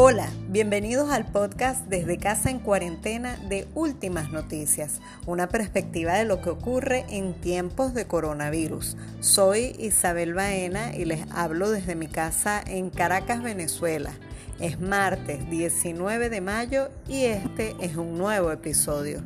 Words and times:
Hola, 0.00 0.28
bienvenidos 0.48 1.10
al 1.10 1.26
podcast 1.26 1.88
Desde 1.88 2.18
Casa 2.18 2.50
en 2.50 2.60
Cuarentena 2.60 3.36
de 3.48 3.66
Últimas 3.74 4.30
Noticias, 4.30 5.00
una 5.26 5.48
perspectiva 5.48 6.12
de 6.14 6.24
lo 6.24 6.40
que 6.40 6.50
ocurre 6.50 7.04
en 7.08 7.34
tiempos 7.34 7.94
de 7.94 8.06
coronavirus. 8.06 8.96
Soy 9.18 9.74
Isabel 9.76 10.34
Baena 10.34 10.94
y 10.94 11.04
les 11.04 11.28
hablo 11.32 11.72
desde 11.72 11.96
mi 11.96 12.06
casa 12.06 12.62
en 12.64 12.90
Caracas, 12.90 13.42
Venezuela. 13.42 14.12
Es 14.60 14.78
martes 14.78 15.50
19 15.50 16.30
de 16.30 16.40
mayo 16.42 16.90
y 17.08 17.24
este 17.24 17.74
es 17.80 17.96
un 17.96 18.18
nuevo 18.18 18.52
episodio. 18.52 19.20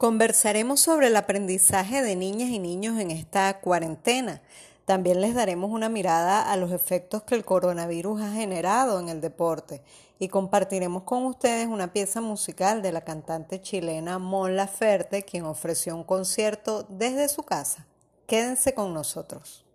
Conversaremos 0.00 0.80
sobre 0.80 1.08
el 1.08 1.16
aprendizaje 1.16 2.00
de 2.00 2.16
niñas 2.16 2.48
y 2.48 2.58
niños 2.58 2.98
en 2.98 3.10
esta 3.10 3.60
cuarentena. 3.60 4.40
También 4.86 5.20
les 5.20 5.34
daremos 5.34 5.70
una 5.70 5.90
mirada 5.90 6.50
a 6.50 6.56
los 6.56 6.72
efectos 6.72 7.24
que 7.24 7.34
el 7.34 7.44
coronavirus 7.44 8.22
ha 8.22 8.32
generado 8.32 8.98
en 8.98 9.10
el 9.10 9.20
deporte 9.20 9.82
y 10.18 10.28
compartiremos 10.28 11.02
con 11.02 11.26
ustedes 11.26 11.66
una 11.66 11.92
pieza 11.92 12.22
musical 12.22 12.80
de 12.80 12.92
la 12.92 13.02
cantante 13.02 13.60
chilena 13.60 14.18
Mon 14.18 14.56
Laferte, 14.56 15.22
quien 15.22 15.44
ofreció 15.44 15.94
un 15.94 16.04
concierto 16.04 16.86
desde 16.88 17.28
su 17.28 17.42
casa. 17.42 17.86
Quédense 18.26 18.72
con 18.72 18.94
nosotros. 18.94 19.66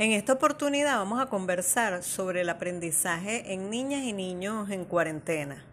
En 0.00 0.12
esta 0.12 0.34
oportunidad 0.34 0.96
vamos 0.98 1.20
a 1.20 1.26
conversar 1.26 2.04
sobre 2.04 2.42
el 2.42 2.50
aprendizaje 2.50 3.52
en 3.52 3.68
niñas 3.68 4.04
y 4.04 4.12
niños 4.12 4.70
en 4.70 4.84
cuarentena. 4.84 5.64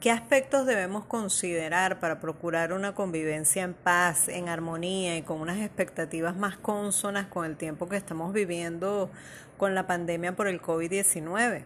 ¿Qué 0.00 0.10
aspectos 0.10 0.66
debemos 0.66 1.06
considerar 1.06 1.98
para 1.98 2.20
procurar 2.20 2.74
una 2.74 2.94
convivencia 2.94 3.62
en 3.62 3.72
paz, 3.72 4.28
en 4.28 4.50
armonía 4.50 5.16
y 5.16 5.22
con 5.22 5.40
unas 5.40 5.62
expectativas 5.62 6.36
más 6.36 6.58
consonas 6.58 7.28
con 7.28 7.46
el 7.46 7.56
tiempo 7.56 7.88
que 7.88 7.96
estamos 7.96 8.34
viviendo 8.34 9.10
con 9.56 9.74
la 9.74 9.86
pandemia 9.86 10.36
por 10.36 10.46
el 10.46 10.60
COVID-19? 10.60 11.62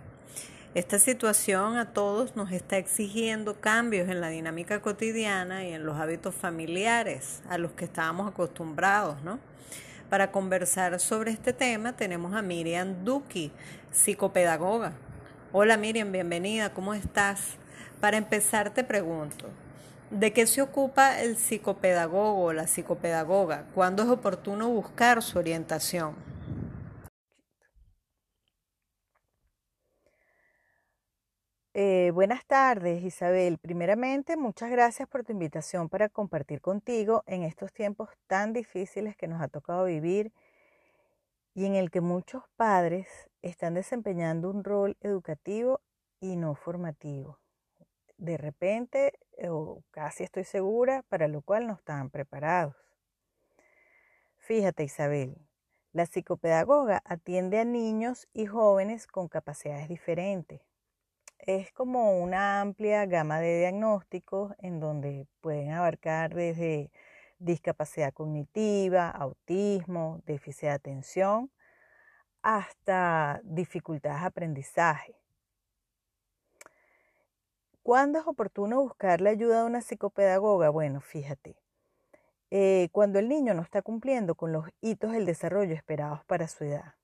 Esta 0.76 1.00
situación 1.00 1.76
a 1.78 1.92
todos 1.92 2.36
nos 2.36 2.52
está 2.52 2.78
exigiendo 2.78 3.60
cambios 3.60 4.08
en 4.08 4.20
la 4.20 4.28
dinámica 4.28 4.80
cotidiana 4.80 5.64
y 5.64 5.72
en 5.72 5.84
los 5.84 5.96
hábitos 5.96 6.36
familiares 6.36 7.42
a 7.48 7.58
los 7.58 7.72
que 7.72 7.86
estábamos 7.86 8.30
acostumbrados, 8.30 9.20
¿no? 9.24 9.40
Para 10.14 10.30
conversar 10.30 11.00
sobre 11.00 11.32
este 11.32 11.52
tema 11.52 11.92
tenemos 11.96 12.34
a 12.34 12.40
Miriam 12.40 13.04
Duki, 13.04 13.50
psicopedagoga. 13.90 14.92
Hola 15.52 15.76
Miriam, 15.76 16.12
bienvenida, 16.12 16.72
¿cómo 16.72 16.94
estás? 16.94 17.56
Para 18.00 18.16
empezar 18.16 18.70
te 18.70 18.84
pregunto, 18.84 19.48
¿de 20.12 20.32
qué 20.32 20.46
se 20.46 20.62
ocupa 20.62 21.20
el 21.20 21.36
psicopedagogo 21.36 22.44
o 22.44 22.52
la 22.52 22.68
psicopedagoga? 22.68 23.64
¿Cuándo 23.74 24.04
es 24.04 24.08
oportuno 24.08 24.68
buscar 24.68 25.20
su 25.20 25.36
orientación? 25.36 26.14
Eh, 31.76 32.12
buenas 32.14 32.44
tardes, 32.46 33.02
Isabel. 33.02 33.58
Primeramente, 33.58 34.36
muchas 34.36 34.70
gracias 34.70 35.08
por 35.08 35.24
tu 35.24 35.32
invitación 35.32 35.88
para 35.88 36.08
compartir 36.08 36.60
contigo 36.60 37.24
en 37.26 37.42
estos 37.42 37.72
tiempos 37.72 38.10
tan 38.28 38.52
difíciles 38.52 39.16
que 39.16 39.26
nos 39.26 39.42
ha 39.42 39.48
tocado 39.48 39.86
vivir 39.86 40.32
y 41.52 41.66
en 41.66 41.74
el 41.74 41.90
que 41.90 42.00
muchos 42.00 42.44
padres 42.54 43.08
están 43.42 43.74
desempeñando 43.74 44.50
un 44.50 44.62
rol 44.62 44.96
educativo 45.00 45.80
y 46.20 46.36
no 46.36 46.54
formativo. 46.54 47.40
De 48.18 48.36
repente, 48.36 49.18
o 49.48 49.82
casi 49.90 50.22
estoy 50.22 50.44
segura, 50.44 51.02
para 51.08 51.26
lo 51.26 51.42
cual 51.42 51.66
no 51.66 51.72
están 51.72 52.08
preparados. 52.08 52.76
Fíjate, 54.38 54.84
Isabel, 54.84 55.36
la 55.92 56.06
psicopedagoga 56.06 57.02
atiende 57.04 57.58
a 57.58 57.64
niños 57.64 58.28
y 58.32 58.46
jóvenes 58.46 59.08
con 59.08 59.26
capacidades 59.26 59.88
diferentes 59.88 60.60
es 61.46 61.72
como 61.72 62.22
una 62.22 62.60
amplia 62.60 63.04
gama 63.06 63.40
de 63.40 63.60
diagnósticos 63.60 64.52
en 64.58 64.80
donde 64.80 65.26
pueden 65.40 65.72
abarcar 65.72 66.34
desde 66.34 66.90
discapacidad 67.38 68.12
cognitiva, 68.12 69.10
autismo, 69.10 70.22
déficit 70.24 70.62
de 70.62 70.70
atención, 70.70 71.50
hasta 72.42 73.40
dificultades 73.44 74.20
de 74.20 74.26
aprendizaje. 74.26 75.16
¿Cuándo 77.82 78.18
es 78.18 78.26
oportuno 78.26 78.80
buscar 78.80 79.20
la 79.20 79.30
ayuda 79.30 79.60
de 79.60 79.66
una 79.66 79.82
psicopedagoga? 79.82 80.70
Bueno, 80.70 81.02
fíjate, 81.02 81.56
eh, 82.50 82.88
cuando 82.92 83.18
el 83.18 83.28
niño 83.28 83.52
no 83.52 83.60
está 83.60 83.82
cumpliendo 83.82 84.34
con 84.34 84.52
los 84.52 84.66
hitos 84.80 85.12
del 85.12 85.26
desarrollo 85.26 85.74
esperados 85.74 86.24
para 86.24 86.48
su 86.48 86.64
edad, 86.64 86.94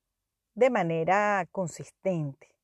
de 0.55 0.71
manera 0.71 1.47
consistente. 1.51 2.55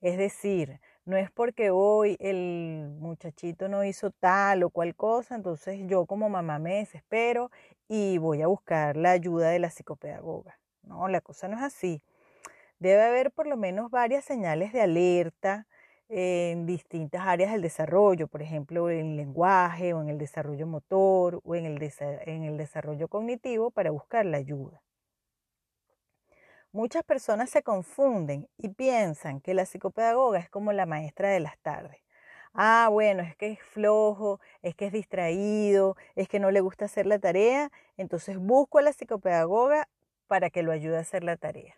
Es 0.00 0.16
decir, 0.16 0.80
no 1.04 1.16
es 1.16 1.30
porque 1.30 1.70
hoy 1.70 2.16
el 2.20 2.90
muchachito 2.98 3.68
no 3.68 3.84
hizo 3.84 4.10
tal 4.10 4.62
o 4.62 4.70
cual 4.70 4.94
cosa, 4.94 5.34
entonces 5.34 5.80
yo 5.86 6.06
como 6.06 6.28
mamá 6.28 6.58
me 6.58 6.76
desespero 6.76 7.50
y 7.88 8.18
voy 8.18 8.42
a 8.42 8.46
buscar 8.46 8.96
la 8.96 9.12
ayuda 9.12 9.50
de 9.50 9.58
la 9.58 9.70
psicopedagoga. 9.70 10.58
No, 10.82 11.08
la 11.08 11.20
cosa 11.20 11.48
no 11.48 11.56
es 11.56 11.62
así. 11.62 12.02
Debe 12.78 13.02
haber 13.02 13.30
por 13.30 13.46
lo 13.46 13.56
menos 13.56 13.90
varias 13.90 14.24
señales 14.24 14.72
de 14.72 14.82
alerta 14.82 15.66
en 16.08 16.66
distintas 16.66 17.26
áreas 17.26 17.52
del 17.52 17.62
desarrollo, 17.62 18.26
por 18.26 18.42
ejemplo, 18.42 18.90
en 18.90 19.16
lenguaje 19.16 19.92
o 19.94 20.02
en 20.02 20.08
el 20.08 20.18
desarrollo 20.18 20.66
motor 20.66 21.40
o 21.44 21.54
en 21.54 21.66
el, 21.66 21.92
en 22.00 22.44
el 22.44 22.56
desarrollo 22.56 23.08
cognitivo 23.08 23.70
para 23.70 23.90
buscar 23.90 24.26
la 24.26 24.38
ayuda. 24.38 24.82
Muchas 26.72 27.02
personas 27.02 27.50
se 27.50 27.64
confunden 27.64 28.48
y 28.56 28.68
piensan 28.68 29.40
que 29.40 29.54
la 29.54 29.66
psicopedagoga 29.66 30.38
es 30.38 30.48
como 30.48 30.72
la 30.72 30.86
maestra 30.86 31.28
de 31.28 31.40
las 31.40 31.58
tardes. 31.58 32.00
Ah, 32.54 32.88
bueno, 32.92 33.24
es 33.24 33.34
que 33.34 33.48
es 33.50 33.60
flojo, 33.60 34.38
es 34.62 34.76
que 34.76 34.86
es 34.86 34.92
distraído, 34.92 35.96
es 36.14 36.28
que 36.28 36.38
no 36.38 36.52
le 36.52 36.60
gusta 36.60 36.84
hacer 36.84 37.06
la 37.06 37.18
tarea, 37.18 37.72
entonces 37.96 38.38
busco 38.38 38.78
a 38.78 38.82
la 38.82 38.92
psicopedagoga 38.92 39.88
para 40.28 40.48
que 40.50 40.62
lo 40.62 40.70
ayude 40.70 40.96
a 40.96 41.00
hacer 41.00 41.24
la 41.24 41.36
tarea. 41.36 41.76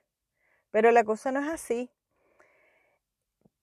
Pero 0.70 0.90
la 0.90 1.04
cosa 1.04 1.32
no 1.32 1.40
es 1.40 1.48
así, 1.48 1.90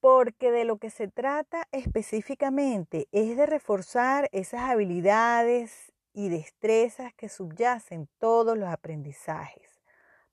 porque 0.00 0.50
de 0.50 0.64
lo 0.64 0.78
que 0.78 0.90
se 0.90 1.06
trata 1.06 1.68
específicamente 1.70 3.06
es 3.12 3.36
de 3.36 3.46
reforzar 3.46 4.28
esas 4.32 4.62
habilidades 4.62 5.92
y 6.12 6.28
destrezas 6.28 7.14
que 7.14 7.28
subyacen 7.28 8.08
todos 8.18 8.58
los 8.58 8.68
aprendizajes 8.68 9.69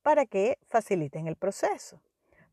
para 0.07 0.25
que 0.25 0.57
faciliten 0.69 1.28
el 1.28 1.35
proceso. 1.35 2.01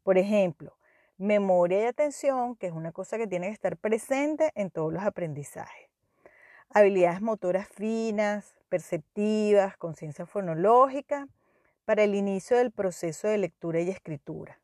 Por 0.02 0.18
ejemplo, 0.18 0.76
memoria 1.18 1.82
y 1.82 1.84
atención, 1.84 2.56
que 2.56 2.66
es 2.66 2.72
una 2.72 2.90
cosa 2.90 3.16
que 3.16 3.28
tiene 3.28 3.46
que 3.46 3.52
estar 3.52 3.76
presente 3.76 4.50
en 4.56 4.72
todos 4.72 4.92
los 4.92 5.04
aprendizajes. 5.04 5.88
Habilidades 6.70 7.20
motoras 7.20 7.68
finas, 7.68 8.56
perceptivas, 8.68 9.76
conciencia 9.76 10.26
fonológica, 10.26 11.28
para 11.84 12.02
el 12.02 12.16
inicio 12.16 12.56
del 12.56 12.72
proceso 12.72 13.28
de 13.28 13.38
lectura 13.38 13.80
y 13.80 13.88
escritura. 13.88 14.60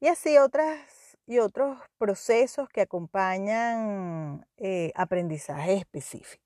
Y 0.00 0.08
así 0.08 0.38
otras 0.38 1.18
y 1.26 1.38
otros 1.38 1.76
procesos 1.98 2.66
que 2.70 2.80
acompañan 2.80 4.46
eh, 4.56 4.90
aprendizaje 4.94 5.74
específico. 5.74 6.43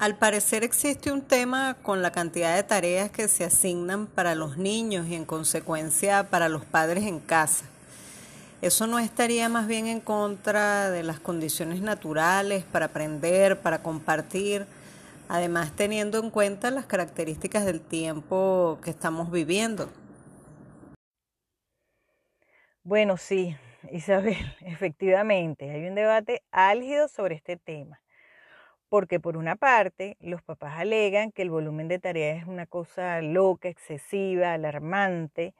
Al 0.00 0.16
parecer 0.16 0.64
existe 0.64 1.12
un 1.12 1.22
tema 1.22 1.76
con 1.80 2.02
la 2.02 2.10
cantidad 2.10 2.56
de 2.56 2.64
tareas 2.64 3.10
que 3.12 3.28
se 3.28 3.44
asignan 3.44 4.08
para 4.08 4.34
los 4.34 4.58
niños 4.58 5.06
y 5.06 5.14
en 5.14 5.24
consecuencia 5.24 6.30
para 6.30 6.48
los 6.48 6.64
padres 6.64 7.04
en 7.04 7.20
casa. 7.20 7.64
¿Eso 8.60 8.88
no 8.88 8.98
estaría 8.98 9.48
más 9.48 9.68
bien 9.68 9.86
en 9.86 10.00
contra 10.00 10.90
de 10.90 11.04
las 11.04 11.20
condiciones 11.20 11.80
naturales 11.80 12.64
para 12.64 12.86
aprender, 12.86 13.60
para 13.60 13.82
compartir, 13.82 14.66
además 15.28 15.70
teniendo 15.76 16.18
en 16.18 16.30
cuenta 16.30 16.72
las 16.72 16.86
características 16.86 17.64
del 17.64 17.80
tiempo 17.80 18.80
que 18.82 18.90
estamos 18.90 19.30
viviendo? 19.30 19.88
Bueno, 22.82 23.16
sí, 23.16 23.56
Isabel, 23.92 24.56
efectivamente, 24.60 25.70
hay 25.70 25.86
un 25.86 25.94
debate 25.94 26.42
álgido 26.50 27.06
sobre 27.06 27.36
este 27.36 27.56
tema 27.56 28.03
porque 28.94 29.18
por 29.18 29.36
una 29.36 29.56
parte 29.56 30.16
los 30.20 30.40
papás 30.40 30.78
alegan 30.78 31.32
que 31.32 31.42
el 31.42 31.50
volumen 31.50 31.88
de 31.88 31.98
tareas 31.98 32.40
es 32.40 32.46
una 32.46 32.64
cosa 32.64 33.20
loca, 33.22 33.68
excesiva, 33.68 34.52
alarmante, 34.52 35.52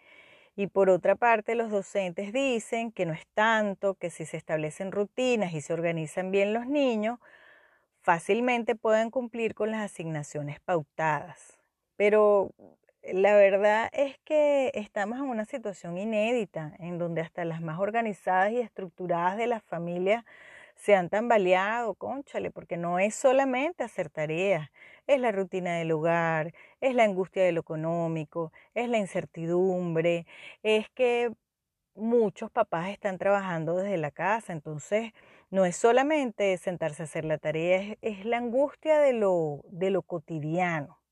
y 0.54 0.68
por 0.68 0.88
otra 0.88 1.16
parte 1.16 1.56
los 1.56 1.68
docentes 1.68 2.32
dicen 2.32 2.92
que 2.92 3.06
no 3.06 3.12
es 3.12 3.26
tanto, 3.34 3.94
que 3.94 4.10
si 4.10 4.24
se 4.24 4.36
establecen 4.36 4.92
rutinas 4.92 5.52
y 5.52 5.62
se 5.62 5.72
organizan 5.72 6.30
bien 6.30 6.54
los 6.54 6.68
niños, 6.68 7.18
fácilmente 8.02 8.76
pueden 8.76 9.10
cumplir 9.10 9.56
con 9.56 9.72
las 9.72 9.80
asignaciones 9.80 10.60
pautadas. 10.60 11.58
Pero 11.96 12.52
la 13.02 13.34
verdad 13.34 13.90
es 13.92 14.16
que 14.20 14.70
estamos 14.74 15.18
en 15.18 15.24
una 15.24 15.44
situación 15.44 15.98
inédita 15.98 16.76
en 16.78 16.98
donde 16.98 17.20
hasta 17.20 17.44
las 17.44 17.60
más 17.60 17.80
organizadas 17.80 18.52
y 18.52 18.60
estructuradas 18.60 19.36
de 19.36 19.48
las 19.48 19.64
familias 19.64 20.24
se 20.74 20.94
han 20.94 21.08
tambaleado, 21.08 21.94
conchale, 21.94 22.50
porque 22.50 22.76
no 22.76 22.98
es 22.98 23.14
solamente 23.14 23.84
hacer 23.84 24.10
tareas, 24.10 24.70
es 25.06 25.20
la 25.20 25.32
rutina 25.32 25.76
del 25.76 25.92
hogar, 25.92 26.54
es 26.80 26.94
la 26.94 27.04
angustia 27.04 27.44
de 27.44 27.52
lo 27.52 27.60
económico, 27.60 28.52
es 28.74 28.88
la 28.88 28.98
incertidumbre, 28.98 30.26
es 30.62 30.88
que 30.90 31.32
muchos 31.94 32.50
papás 32.50 32.88
están 32.90 33.18
trabajando 33.18 33.76
desde 33.76 33.96
la 33.98 34.10
casa, 34.10 34.52
entonces 34.52 35.12
no 35.50 35.64
es 35.64 35.76
solamente 35.76 36.56
sentarse 36.58 37.02
a 37.02 37.04
hacer 37.04 37.24
la 37.24 37.38
tarea, 37.38 37.96
es, 38.02 38.24
la 38.24 38.38
angustia 38.38 38.98
de 38.98 39.12
lo, 39.12 39.62
de 39.70 39.90
lo 39.90 40.02
cotidiano. 40.02 41.03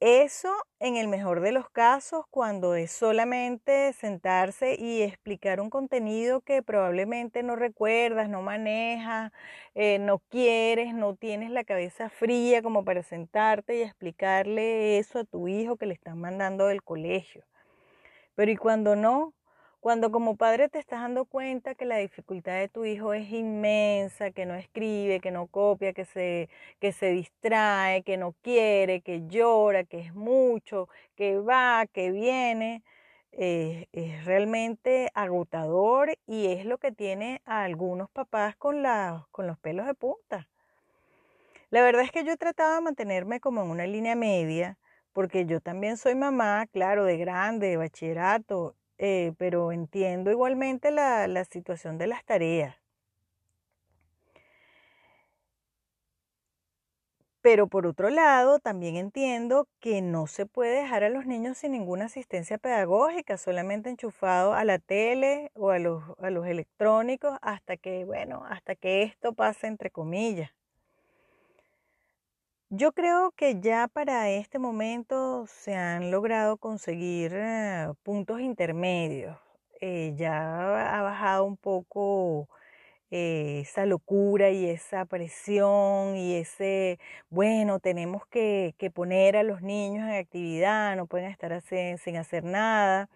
Eso 0.00 0.54
en 0.78 0.96
el 0.96 1.08
mejor 1.08 1.40
de 1.40 1.50
los 1.50 1.68
casos 1.70 2.24
cuando 2.30 2.76
es 2.76 2.92
solamente 2.92 3.92
sentarse 3.92 4.76
y 4.78 5.02
explicar 5.02 5.60
un 5.60 5.70
contenido 5.70 6.40
que 6.40 6.62
probablemente 6.62 7.42
no 7.42 7.56
recuerdas, 7.56 8.28
no 8.28 8.40
manejas, 8.40 9.32
eh, 9.74 9.98
no 9.98 10.20
quieres, 10.28 10.94
no 10.94 11.16
tienes 11.16 11.50
la 11.50 11.64
cabeza 11.64 12.10
fría 12.10 12.62
como 12.62 12.84
para 12.84 13.02
sentarte 13.02 13.76
y 13.78 13.82
explicarle 13.82 14.98
eso 14.98 15.18
a 15.20 15.24
tu 15.24 15.48
hijo 15.48 15.76
que 15.76 15.86
le 15.86 15.94
están 15.94 16.20
mandando 16.20 16.66
del 16.68 16.82
colegio. 16.84 17.44
Pero 18.36 18.50
¿y 18.52 18.56
cuando 18.56 18.96
no? 18.96 19.34
Cuando 19.80 20.10
como 20.10 20.36
padre 20.36 20.68
te 20.68 20.80
estás 20.80 21.02
dando 21.02 21.24
cuenta 21.24 21.76
que 21.76 21.84
la 21.84 21.98
dificultad 21.98 22.58
de 22.58 22.68
tu 22.68 22.84
hijo 22.84 23.14
es 23.14 23.30
inmensa, 23.30 24.32
que 24.32 24.44
no 24.44 24.54
escribe, 24.54 25.20
que 25.20 25.30
no 25.30 25.46
copia, 25.46 25.92
que 25.92 26.04
se, 26.04 26.48
que 26.80 26.92
se 26.92 27.10
distrae, 27.12 28.02
que 28.02 28.16
no 28.16 28.34
quiere, 28.42 29.02
que 29.02 29.28
llora, 29.28 29.84
que 29.84 30.00
es 30.00 30.14
mucho, 30.14 30.88
que 31.14 31.38
va, 31.38 31.86
que 31.92 32.10
viene, 32.10 32.82
eh, 33.30 33.86
es 33.92 34.24
realmente 34.24 35.10
agotador 35.14 36.18
y 36.26 36.48
es 36.48 36.64
lo 36.64 36.78
que 36.78 36.90
tiene 36.90 37.40
a 37.44 37.62
algunos 37.62 38.10
papás 38.10 38.56
con, 38.56 38.82
con 39.30 39.46
los 39.46 39.58
pelos 39.58 39.86
de 39.86 39.94
punta. 39.94 40.48
La 41.70 41.82
verdad 41.82 42.02
es 42.02 42.10
que 42.10 42.24
yo 42.24 42.32
he 42.32 42.36
tratado 42.36 42.74
de 42.74 42.80
mantenerme 42.80 43.38
como 43.38 43.62
en 43.62 43.70
una 43.70 43.86
línea 43.86 44.16
media, 44.16 44.76
porque 45.12 45.46
yo 45.46 45.60
también 45.60 45.96
soy 45.96 46.16
mamá, 46.16 46.66
claro, 46.72 47.04
de 47.04 47.16
grande, 47.16 47.68
de 47.68 47.76
bachillerato, 47.76 48.74
eh, 48.98 49.32
pero 49.38 49.72
entiendo 49.72 50.30
igualmente 50.30 50.90
la, 50.90 51.26
la 51.28 51.44
situación 51.44 51.98
de 51.98 52.06
las 52.08 52.24
tareas. 52.24 52.76
Pero 57.40 57.66
por 57.68 57.86
otro 57.86 58.10
lado, 58.10 58.58
también 58.60 58.96
entiendo 58.96 59.66
que 59.80 60.02
no 60.02 60.26
se 60.28 60.46
puede 60.46 60.82
dejar 60.82 61.02
a 61.04 61.08
los 61.08 61.26
niños 61.26 61.58
sin 61.58 61.72
ninguna 61.72 62.04
asistencia 62.06 62.58
pedagógica, 62.58 63.36
solamente 63.38 63.90
enchufado 63.90 64.52
a 64.54 64.64
la 64.64 64.78
tele 64.78 65.50
o 65.54 65.70
a 65.70 65.78
los, 65.78 66.02
a 66.18 66.30
los 66.30 66.46
electrónicos 66.46 67.36
hasta 67.42 67.76
que, 67.76 68.04
bueno, 68.04 68.44
hasta 68.48 68.74
que 68.76 69.02
esto 69.02 69.32
pase 69.32 69.66
entre 69.68 69.90
comillas. 69.90 70.50
Yo 72.70 72.92
creo 72.92 73.32
que 73.32 73.60
ya 73.60 73.88
para 73.88 74.28
este 74.30 74.58
momento 74.58 75.46
se 75.46 75.74
han 75.74 76.10
logrado 76.10 76.58
conseguir 76.58 77.32
eh, 77.34 77.88
puntos 78.02 78.40
intermedios. 78.40 79.38
Eh, 79.80 80.12
ya 80.16 80.98
ha 80.98 81.02
bajado 81.02 81.44
un 81.44 81.56
poco 81.56 82.48
eh, 83.10 83.60
esa 83.62 83.86
locura 83.86 84.50
y 84.50 84.66
esa 84.68 85.06
presión 85.06 86.16
y 86.16 86.36
ese, 86.36 86.98
bueno, 87.30 87.80
tenemos 87.80 88.26
que, 88.26 88.74
poner 88.94 89.36
a 89.36 89.44
los 89.44 89.62
niños 89.62 90.04
en 90.08 90.16
actividad, 90.16 90.96
no 90.96 91.06
pueden 91.06 91.30
estar 91.30 91.62
sin 91.62 92.16
hacer 92.16 92.44
nada, 92.44 93.08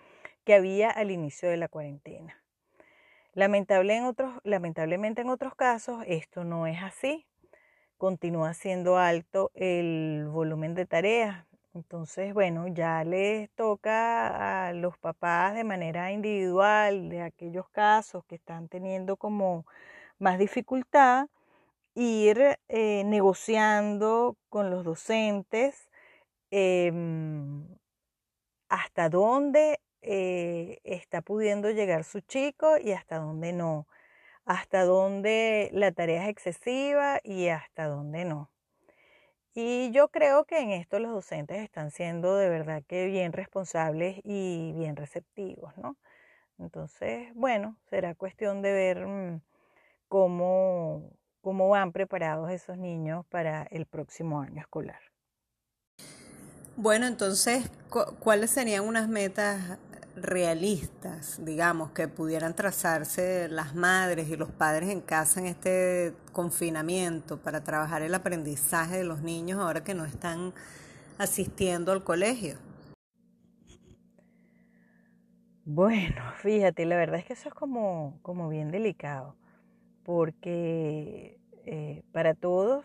que 0.44 0.54
había 0.54 0.90
al 0.90 1.10
inicio 1.10 1.48
de 1.50 1.58
la 1.58 1.68
cuarentena. 1.68 2.42
Lamentablemente 3.34 5.22
en 5.22 5.30
otros 5.30 5.54
casos 5.56 6.04
esto 6.06 6.44
no 6.44 6.66
es 6.66 6.82
así 6.82 7.26
continúa 8.02 8.52
siendo 8.52 8.96
alto 8.98 9.52
el 9.54 10.26
volumen 10.28 10.74
de 10.74 10.86
tareas. 10.86 11.46
Entonces, 11.72 12.34
bueno, 12.34 12.66
ya 12.66 13.04
les 13.04 13.48
toca 13.52 14.66
a 14.66 14.72
los 14.72 14.98
papás 14.98 15.54
de 15.54 15.62
manera 15.62 16.10
individual 16.10 17.08
de 17.08 17.22
aquellos 17.22 17.68
casos 17.68 18.24
que 18.24 18.34
están 18.34 18.66
teniendo 18.66 19.16
como 19.16 19.66
más 20.18 20.36
dificultad, 20.36 21.28
ir 21.94 22.58
eh, 22.68 23.04
negociando 23.04 24.36
con 24.48 24.68
los 24.70 24.84
docentes 24.84 25.88
em, 26.50 27.64
hasta 28.68 29.08
dónde 29.10 29.78
eh, 30.00 30.80
está 30.82 31.20
pudiendo 31.20 31.70
llegar 31.70 32.02
su 32.02 32.18
chico 32.18 32.78
y 32.78 32.90
hasta 32.90 33.18
dónde 33.18 33.52
no 33.52 33.86
hasta 34.44 34.84
dónde 34.84 35.70
la 35.72 35.92
tarea 35.92 36.24
es 36.24 36.28
excesiva 36.30 37.20
y 37.22 37.48
hasta 37.48 37.86
dónde 37.86 38.24
no. 38.24 38.50
Y 39.54 39.90
yo 39.92 40.08
creo 40.08 40.44
que 40.44 40.58
en 40.60 40.70
esto 40.70 40.98
los 40.98 41.12
docentes 41.12 41.58
están 41.58 41.90
siendo 41.90 42.36
de 42.36 42.48
verdad 42.48 42.82
que 42.86 43.06
bien 43.06 43.32
responsables 43.32 44.20
y 44.24 44.72
bien 44.74 44.96
receptivos, 44.96 45.76
¿no? 45.76 45.96
Entonces, 46.58 47.28
bueno, 47.34 47.76
será 47.90 48.14
cuestión 48.14 48.62
de 48.62 48.72
ver 48.72 49.06
mm, 49.06 49.42
cómo, 50.08 51.10
cómo 51.42 51.68
van 51.68 51.92
preparados 51.92 52.50
esos 52.50 52.78
niños 52.78 53.26
para 53.26 53.64
el 53.64 53.84
próximo 53.86 54.40
año 54.40 54.60
escolar. 54.60 55.00
Bueno, 56.76 57.06
entonces, 57.06 57.70
¿cuáles 58.20 58.50
serían 58.50 58.84
unas 58.84 59.06
metas 59.06 59.78
realistas, 60.16 61.44
digamos, 61.44 61.90
que 61.92 62.08
pudieran 62.08 62.54
trazarse 62.54 63.48
las 63.48 63.74
madres 63.74 64.28
y 64.28 64.36
los 64.36 64.50
padres 64.50 64.90
en 64.90 65.00
casa 65.00 65.40
en 65.40 65.46
este 65.46 66.14
confinamiento 66.32 67.38
para 67.38 67.64
trabajar 67.64 68.02
el 68.02 68.14
aprendizaje 68.14 68.98
de 68.98 69.04
los 69.04 69.22
niños 69.22 69.60
ahora 69.60 69.84
que 69.84 69.94
no 69.94 70.04
están 70.04 70.52
asistiendo 71.18 71.92
al 71.92 72.04
colegio? 72.04 72.58
Bueno, 75.64 76.22
fíjate, 76.38 76.84
la 76.86 76.96
verdad 76.96 77.20
es 77.20 77.24
que 77.24 77.34
eso 77.34 77.48
es 77.48 77.54
como, 77.54 78.18
como 78.22 78.48
bien 78.48 78.70
delicado, 78.72 79.36
porque 80.02 81.38
eh, 81.64 82.02
para 82.12 82.34
todos 82.34 82.84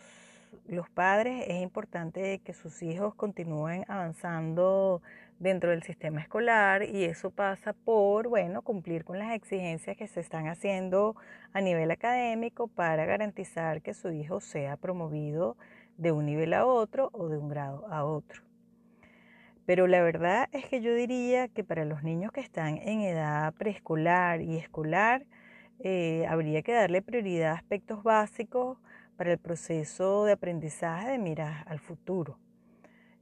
los 0.68 0.90
padres 0.90 1.46
es 1.48 1.62
importante 1.62 2.40
que 2.40 2.54
sus 2.54 2.84
hijos 2.84 3.16
continúen 3.16 3.84
avanzando 3.88 5.02
dentro 5.40 5.70
del 5.72 5.84
sistema 5.84 6.22
escolar 6.22 6.84
y 6.84 7.04
eso 7.04 7.30
pasa 7.30 7.74
por, 7.74 8.28
bueno, 8.28 8.62
cumplir 8.62 9.04
con 9.04 9.20
las 9.20 9.34
exigencias 9.34 9.96
que 9.96 10.08
se 10.08 10.20
están 10.20 10.48
haciendo 10.48 11.16
a 11.54 11.62
nivel 11.62 11.92
académico 11.92 12.68
para 12.68 13.06
garantizar 13.06 13.82
que 13.82 13.94
su 13.94 14.12
hijo 14.12 14.40
sea 14.40 14.78
promovido 14.78 15.58
de 15.98 16.12
un 16.12 16.26
nivel 16.26 16.54
a 16.54 16.66
otro 16.66 17.10
o 17.14 17.28
de 17.28 17.38
un 17.38 17.50
grado 17.50 17.86
a 17.92 18.06
otro. 18.06 18.44
Pero 19.66 19.86
la 19.86 20.02
verdad 20.02 20.48
es 20.54 20.66
que 20.66 20.82
yo 20.82 20.94
diría 20.96 21.50
que 21.50 21.64
para 21.64 21.84
los 21.84 22.02
niños 22.02 22.32
que 22.32 22.40
están 22.40 22.78
en 22.78 23.02
edad 23.02 23.54
preescolar 23.56 24.42
y 24.42 24.58
escolar, 24.58 25.26
eh, 25.80 26.26
habría 26.28 26.62
que 26.62 26.74
darle 26.74 27.02
prioridad 27.02 27.52
a 27.52 27.56
aspectos 27.56 28.02
básicos 28.02 28.78
para 29.18 29.34
el 29.34 29.38
proceso 29.38 30.26
de 30.26 30.32
aprendizaje 30.34 31.12
de 31.12 31.18
miras 31.18 31.68
al 31.68 31.80
futuro. 31.80 32.40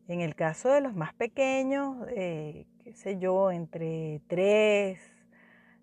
En 0.07 0.21
el 0.21 0.35
caso 0.35 0.69
de 0.69 0.81
los 0.81 0.93
más 0.95 1.13
pequeños, 1.13 1.97
eh, 2.09 2.65
qué 2.83 2.93
sé 2.93 3.17
yo, 3.17 3.51
entre 3.51 4.21
3, 4.27 5.00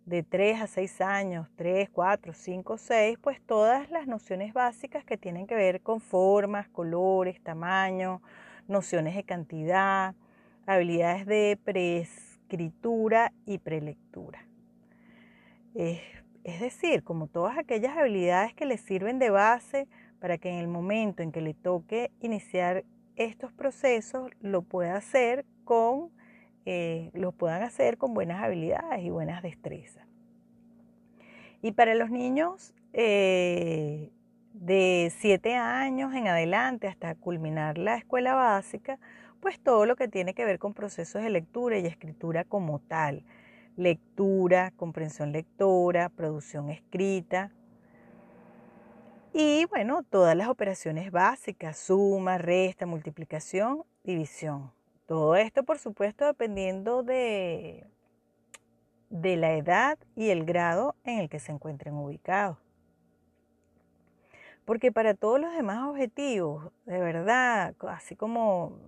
de 0.06 0.22
3 0.22 0.60
a 0.60 0.66
6 0.66 1.00
años, 1.00 1.48
3, 1.56 1.88
4, 1.90 2.32
5, 2.32 2.78
6, 2.78 3.18
pues 3.20 3.40
todas 3.40 3.90
las 3.90 4.06
nociones 4.06 4.52
básicas 4.52 5.04
que 5.04 5.16
tienen 5.16 5.46
que 5.46 5.54
ver 5.54 5.80
con 5.80 6.00
formas, 6.00 6.68
colores, 6.68 7.40
tamaño, 7.42 8.22
nociones 8.68 9.14
de 9.14 9.24
cantidad, 9.24 10.14
habilidades 10.66 11.26
de 11.26 11.58
preescritura 11.64 13.32
y 13.46 13.58
prelectura. 13.58 14.46
Es, 15.74 16.00
decir, 16.60 17.02
como 17.02 17.28
todas 17.28 17.56
aquellas 17.56 17.96
habilidades 17.96 18.54
que 18.54 18.66
les 18.66 18.80
sirven 18.80 19.18
de 19.18 19.30
base 19.30 19.88
para 20.20 20.38
que 20.38 20.50
en 20.50 20.56
el 20.56 20.68
momento 20.68 21.22
en 21.22 21.32
que 21.32 21.40
le 21.40 21.54
toque 21.54 22.10
iniciar 22.20 22.84
estos 23.16 23.52
procesos 23.52 24.30
lo 24.40 24.62
pueda 24.62 24.96
hacer 24.96 25.44
con, 25.64 26.10
eh, 26.64 27.10
puedan 27.36 27.62
hacer 27.62 27.98
con 27.98 28.14
buenas 28.14 28.42
habilidades 28.42 29.02
y 29.04 29.10
buenas 29.10 29.42
destrezas. 29.42 30.06
Y 31.60 31.72
para 31.72 31.94
los 31.94 32.10
niños 32.10 32.74
eh, 32.92 34.10
de 34.52 35.12
7 35.18 35.54
años 35.54 36.14
en 36.14 36.28
adelante 36.28 36.88
hasta 36.88 37.14
culminar 37.14 37.78
la 37.78 37.96
escuela 37.96 38.34
básica, 38.34 38.98
pues 39.40 39.58
todo 39.60 39.86
lo 39.86 39.96
que 39.96 40.08
tiene 40.08 40.34
que 40.34 40.44
ver 40.44 40.58
con 40.58 40.74
procesos 40.74 41.22
de 41.22 41.30
lectura 41.30 41.78
y 41.78 41.86
escritura 41.86 42.44
como 42.44 42.78
tal. 42.78 43.24
Lectura, 43.76 44.72
comprensión 44.76 45.32
lectora, 45.32 46.10
producción 46.10 46.70
escrita, 46.70 47.50
y 49.32 49.64
bueno, 49.66 50.02
todas 50.02 50.36
las 50.36 50.48
operaciones 50.48 51.10
básicas, 51.10 51.78
suma, 51.78 52.38
resta, 52.38 52.86
multiplicación, 52.86 53.84
división. 54.04 54.72
Todo 55.06 55.36
esto, 55.36 55.62
por 55.62 55.78
supuesto, 55.78 56.26
dependiendo 56.26 57.02
de, 57.02 57.86
de 59.10 59.36
la 59.36 59.54
edad 59.54 59.98
y 60.16 60.30
el 60.30 60.44
grado 60.44 60.96
en 61.04 61.18
el 61.18 61.28
que 61.28 61.38
se 61.38 61.52
encuentren 61.52 61.94
ubicados. 61.94 62.58
Porque 64.64 64.92
para 64.92 65.14
todos 65.14 65.40
los 65.40 65.52
demás 65.54 65.88
objetivos, 65.88 66.70
de 66.86 67.00
verdad, 67.00 67.74
así 67.88 68.14
como, 68.14 68.78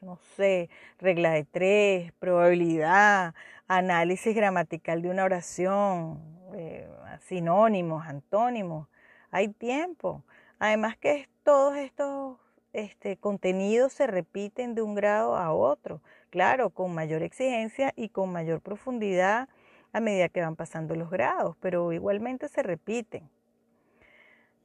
no 0.00 0.16
sé, 0.36 0.70
regla 0.98 1.32
de 1.32 1.44
tres, 1.44 2.12
probabilidad, 2.20 3.34
análisis 3.66 4.34
gramatical 4.34 5.02
de 5.02 5.10
una 5.10 5.24
oración, 5.24 6.20
eh, 6.54 6.88
sinónimos, 7.20 8.06
antónimos, 8.06 8.88
hay 9.34 9.48
tiempo. 9.48 10.22
Además 10.60 10.96
que 10.96 11.28
todos 11.42 11.76
estos 11.76 12.38
este, 12.72 13.16
contenidos 13.16 13.92
se 13.92 14.06
repiten 14.06 14.76
de 14.76 14.82
un 14.82 14.94
grado 14.94 15.36
a 15.36 15.52
otro, 15.52 16.00
claro, 16.30 16.70
con 16.70 16.94
mayor 16.94 17.24
exigencia 17.24 17.92
y 17.96 18.10
con 18.10 18.30
mayor 18.30 18.60
profundidad 18.60 19.48
a 19.92 19.98
medida 19.98 20.28
que 20.28 20.40
van 20.40 20.54
pasando 20.54 20.94
los 20.94 21.10
grados, 21.10 21.56
pero 21.60 21.92
igualmente 21.92 22.48
se 22.48 22.62
repiten. 22.62 23.28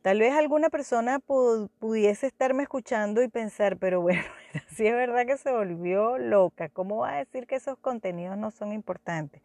Tal 0.03 0.19
vez 0.19 0.33
alguna 0.33 0.69
persona 0.69 1.19
pudiese 1.19 2.27
estarme 2.27 2.61
escuchando 2.63 3.23
y 3.23 3.27
pensar, 3.27 3.77
pero 3.77 4.01
bueno, 4.03 4.21
si 4.67 4.85
es 4.85 4.93
verdad 4.93 5.25
que 5.25 5.38
se 5.38 5.51
volvió 5.51 6.19
loca, 6.19 6.69
¿cómo 6.69 6.97
va 6.97 7.13
a 7.13 7.17
decir 7.17 7.47
que 7.47 7.55
esos 7.55 7.79
contenidos 7.79 8.38
no 8.38 8.51
son 8.51 8.71
importantes? 8.71 9.41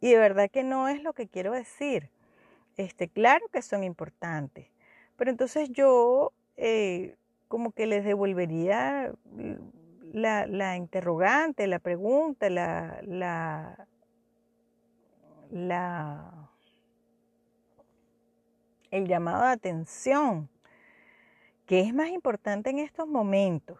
Y 0.00 0.12
de 0.12 0.18
verdad 0.18 0.50
que 0.50 0.64
no 0.64 0.88
es 0.88 1.02
lo 1.02 1.12
que 1.12 1.28
quiero 1.28 1.52
decir. 1.52 2.08
Este, 2.76 3.08
claro 3.08 3.46
que 3.52 3.62
son 3.62 3.84
importantes, 3.84 4.66
pero 5.16 5.30
entonces 5.30 5.70
yo 5.70 6.32
eh, 6.56 7.16
como 7.48 7.72
que 7.72 7.86
les 7.86 8.04
devolvería 8.04 9.12
la, 10.12 10.76
interrogante, 10.76 11.66
la 11.66 11.78
pregunta, 11.78 12.50
la, 12.50 13.00
la, 13.02 13.86
la 15.50 16.50
el 18.90 19.08
llamado 19.08 19.42
de 19.42 19.50
atención. 19.50 20.48
¿Qué 21.66 21.80
es 21.80 21.92
más 21.94 22.10
importante 22.10 22.70
en 22.70 22.78
estos 22.78 23.08
momentos? 23.08 23.78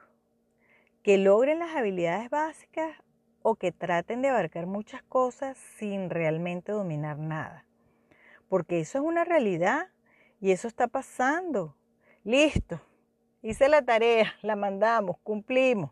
¿Que 1.03 1.19
logren 1.19 1.59
las 1.61 1.77
habilidades 1.77 2.31
básicas 2.31 2.97
o 3.43 3.55
que 3.57 3.71
traten 3.71 4.23
de 4.23 4.31
abarcar 4.31 4.67
muchas 4.67 5.03
cosas 5.05 5.57
sin 5.79 6.11
realmente 6.11 6.73
dominar 6.73 7.19
nada? 7.19 7.64
Porque 8.49 8.81
eso 8.81 8.99
es 8.99 9.05
una 9.05 9.25
realidad 9.25 9.89
y 10.41 10.51
eso 10.53 10.69
está 10.69 10.87
pasando. 10.87 11.77
Listo, 12.25 12.81
hice 13.43 13.69
la 13.69 13.83
tarea, 13.83 14.35
la 14.43 14.57
mandamos, 14.57 15.17
cumplimos. 15.23 15.91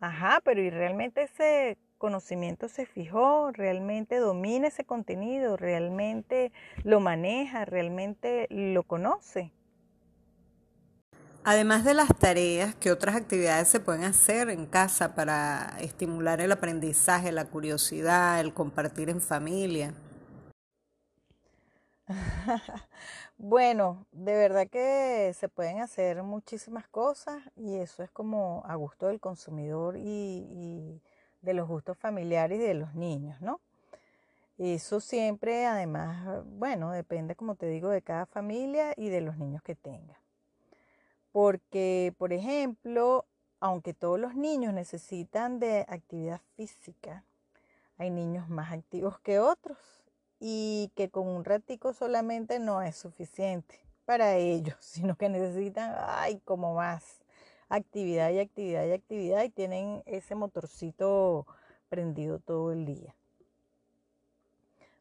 Ajá, 0.00 0.40
pero 0.44 0.60
¿y 0.60 0.70
realmente 0.70 1.22
ese 1.22 1.78
conocimiento 1.98 2.68
se 2.68 2.86
fijó, 2.86 3.50
realmente 3.52 4.16
domina 4.16 4.68
ese 4.68 4.84
contenido, 4.84 5.56
realmente 5.56 6.52
lo 6.84 7.00
maneja, 7.00 7.64
realmente 7.64 8.46
lo 8.50 8.82
conoce. 8.82 9.52
Además 11.44 11.84
de 11.84 11.94
las 11.94 12.08
tareas, 12.18 12.74
¿qué 12.74 12.90
otras 12.90 13.14
actividades 13.14 13.68
se 13.68 13.78
pueden 13.78 14.02
hacer 14.02 14.50
en 14.50 14.66
casa 14.66 15.14
para 15.14 15.76
estimular 15.80 16.40
el 16.40 16.50
aprendizaje, 16.50 17.30
la 17.30 17.44
curiosidad, 17.44 18.40
el 18.40 18.52
compartir 18.52 19.10
en 19.10 19.20
familia? 19.20 19.94
bueno, 23.38 24.06
de 24.12 24.34
verdad 24.34 24.68
que 24.68 25.32
se 25.34 25.48
pueden 25.48 25.80
hacer 25.80 26.22
muchísimas 26.22 26.86
cosas 26.88 27.42
y 27.56 27.76
eso 27.76 28.02
es 28.02 28.10
como 28.10 28.62
a 28.66 28.74
gusto 28.76 29.06
del 29.08 29.20
consumidor 29.20 29.96
y 29.96 31.00
de 31.42 31.54
los 31.54 31.68
gustos 31.68 31.98
familiares 31.98 32.60
y 32.60 32.62
de 32.62 32.74
los 32.74 32.94
niños, 32.94 33.40
¿no? 33.40 33.60
Eso 34.58 35.00
siempre, 35.00 35.66
además, 35.66 36.42
bueno, 36.46 36.90
depende, 36.90 37.34
como 37.34 37.56
te 37.56 37.66
digo, 37.66 37.90
de 37.90 38.00
cada 38.00 38.24
familia 38.24 38.94
y 38.96 39.10
de 39.10 39.20
los 39.20 39.36
niños 39.36 39.62
que 39.62 39.74
tenga. 39.74 40.18
Porque, 41.30 42.14
por 42.16 42.32
ejemplo, 42.32 43.26
aunque 43.60 43.92
todos 43.92 44.18
los 44.18 44.34
niños 44.34 44.72
necesitan 44.72 45.58
de 45.58 45.84
actividad 45.88 46.40
física, 46.56 47.24
hay 47.98 48.10
niños 48.10 48.48
más 48.48 48.72
activos 48.72 49.20
que 49.20 49.38
otros 49.38 50.05
y 50.40 50.90
que 50.94 51.08
con 51.08 51.28
un 51.28 51.44
ratico 51.44 51.92
solamente 51.92 52.58
no 52.58 52.82
es 52.82 52.96
suficiente 52.96 53.80
para 54.04 54.36
ellos, 54.36 54.76
sino 54.80 55.16
que 55.16 55.28
necesitan, 55.28 55.94
ay, 55.98 56.40
como 56.44 56.74
más 56.74 57.20
actividad 57.68 58.30
y 58.30 58.38
actividad 58.38 58.86
y 58.86 58.92
actividad 58.92 59.42
y 59.42 59.50
tienen 59.50 60.02
ese 60.06 60.34
motorcito 60.34 61.46
prendido 61.88 62.38
todo 62.38 62.72
el 62.72 62.86
día. 62.86 63.14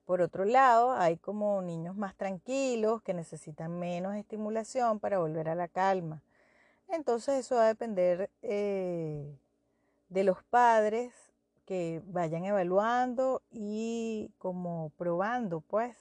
Por 0.05 0.21
otro 0.21 0.45
lado, 0.45 0.93
hay 0.93 1.17
como 1.17 1.61
niños 1.63 1.95
más 1.95 2.15
tranquilos 2.15 3.01
que 3.01 3.13
necesitan 3.13 3.79
menos 3.79 4.15
estimulación 4.15 4.99
para 4.99 5.17
volver 5.17 5.49
a 5.49 5.55
la 5.55 5.67
calma. 5.67 6.21
Entonces 6.89 7.39
eso 7.39 7.55
va 7.55 7.63
a 7.63 7.67
depender 7.67 8.29
eh, 8.43 9.35
de 10.09 10.23
los 10.23 10.43
padres 10.43 11.11
que 11.65 12.01
vayan 12.05 12.45
evaluando 12.45 13.41
y 13.51 14.31
como 14.37 14.91
probando, 14.97 15.61
pues, 15.61 15.95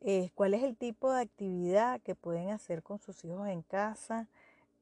eh, 0.00 0.30
cuál 0.34 0.54
es 0.54 0.62
el 0.62 0.76
tipo 0.76 1.12
de 1.12 1.22
actividad 1.22 2.00
que 2.00 2.14
pueden 2.14 2.50
hacer 2.50 2.82
con 2.82 2.98
sus 2.98 3.24
hijos 3.24 3.48
en 3.48 3.62
casa 3.62 4.28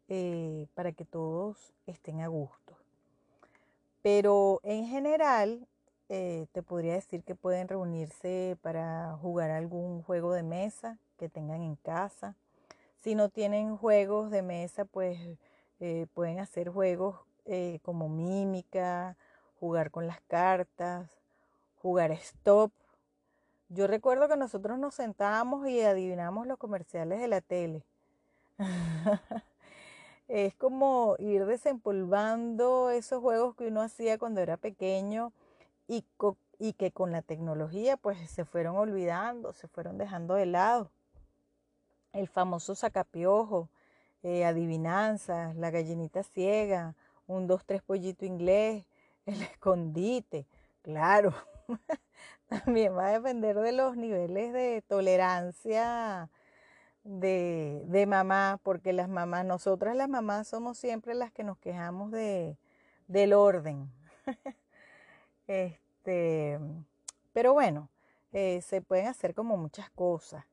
eh, 0.08 0.66
para 0.74 0.92
que 0.92 1.04
todos 1.04 1.72
estén 1.86 2.20
a 2.20 2.28
gusto. 2.28 2.76
Pero 4.02 4.60
en 4.64 4.86
general, 4.86 5.66
eh, 6.08 6.46
te 6.52 6.62
podría 6.62 6.94
decir 6.94 7.22
que 7.22 7.34
pueden 7.34 7.68
reunirse 7.68 8.56
para 8.62 9.16
jugar 9.20 9.50
algún 9.50 10.02
juego 10.02 10.32
de 10.32 10.42
mesa 10.42 10.98
que 11.18 11.28
tengan 11.28 11.62
en 11.62 11.76
casa. 11.76 12.34
Si 13.00 13.14
no 13.14 13.28
tienen 13.28 13.76
juegos 13.76 14.30
de 14.30 14.42
mesa, 14.42 14.84
pues 14.84 15.18
pueden 16.14 16.38
hacer 16.38 16.68
juegos 16.68 17.16
como 17.82 18.08
mímica, 18.08 19.16
jugar 19.62 19.92
con 19.92 20.08
las 20.08 20.20
cartas, 20.22 21.08
jugar 21.76 22.10
stop. 22.10 22.72
Yo 23.68 23.86
recuerdo 23.86 24.28
que 24.28 24.36
nosotros 24.36 24.76
nos 24.76 24.96
sentábamos 24.96 25.68
y 25.68 25.80
adivinamos 25.82 26.48
los 26.48 26.58
comerciales 26.58 27.20
de 27.20 27.28
la 27.28 27.40
tele. 27.40 27.84
Es 30.28 30.54
como 30.54 31.14
ir 31.18 31.44
desempolvando 31.44 32.90
esos 32.90 33.20
juegos 33.20 33.54
que 33.54 33.68
uno 33.68 33.82
hacía 33.82 34.18
cuando 34.18 34.40
era 34.40 34.56
pequeño 34.56 35.30
y, 35.86 36.04
que 36.72 36.90
con 36.90 37.12
la 37.12 37.20
tecnología 37.22 37.96
pues 37.98 38.18
se 38.30 38.44
fueron 38.46 38.76
olvidando, 38.76 39.52
se 39.52 39.68
fueron 39.68 39.98
dejando 39.98 40.34
de 40.34 40.46
lado. 40.46 40.90
El 42.12 42.28
famoso 42.28 42.74
sacapiojo, 42.74 43.68
eh, 44.22 44.44
adivinanzas, 44.46 45.54
la 45.54 45.70
gallinita 45.70 46.22
ciega, 46.22 46.94
un 47.26 47.46
dos, 47.46 47.66
tres 47.66 47.82
pollito 47.82 48.24
inglés, 48.24 48.86
el 49.26 49.42
escondite, 49.42 50.46
claro. 50.82 51.34
También 52.48 52.96
va 52.96 53.08
a 53.08 53.12
depender 53.12 53.56
de 53.58 53.72
los 53.72 53.96
niveles 53.96 54.52
de 54.52 54.82
tolerancia 54.86 56.28
de, 57.04 57.82
de 57.86 58.06
mamá, 58.06 58.60
porque 58.62 58.92
las 58.92 59.08
mamás, 59.08 59.44
nosotras 59.44 59.96
las 59.96 60.08
mamás 60.08 60.48
somos 60.48 60.78
siempre 60.78 61.14
las 61.14 61.32
que 61.32 61.44
nos 61.44 61.58
quejamos 61.58 62.10
de, 62.10 62.56
del 63.08 63.32
orden. 63.32 63.90
este, 65.46 66.58
pero 67.32 67.52
bueno, 67.54 67.88
eh, 68.32 68.60
se 68.62 68.80
pueden 68.80 69.06
hacer 69.06 69.34
como 69.34 69.56
muchas 69.56 69.90
cosas. 69.90 70.44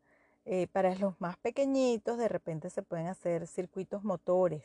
Eh, 0.46 0.68
para 0.72 0.96
los 0.96 1.20
más 1.22 1.38
pequeñitos, 1.38 2.18
de 2.18 2.28
repente 2.28 2.70
se 2.70 2.82
pueden 2.82 3.08
hacer 3.08 3.46
circuitos 3.48 4.04
motores. 4.04 4.64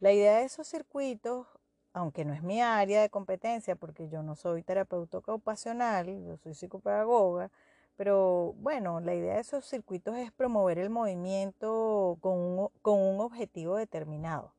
La 0.00 0.12
idea 0.12 0.38
de 0.38 0.44
esos 0.44 0.66
circuitos, 0.66 1.46
aunque 1.96 2.26
no 2.26 2.34
es 2.34 2.42
mi 2.42 2.60
área 2.60 3.00
de 3.00 3.08
competencia, 3.08 3.74
porque 3.74 4.08
yo 4.10 4.22
no 4.22 4.36
soy 4.36 4.62
terapeuta 4.62 5.16
ocupacional, 5.18 6.06
yo 6.26 6.36
soy 6.36 6.52
psicopedagoga, 6.54 7.50
pero 7.96 8.54
bueno, 8.58 9.00
la 9.00 9.14
idea 9.14 9.36
de 9.36 9.40
esos 9.40 9.64
circuitos 9.64 10.14
es 10.16 10.30
promover 10.30 10.78
el 10.78 10.90
movimiento 10.90 12.18
con 12.20 12.38
un, 12.38 13.20
objetivo 13.20 13.76
determinado. 13.76 14.52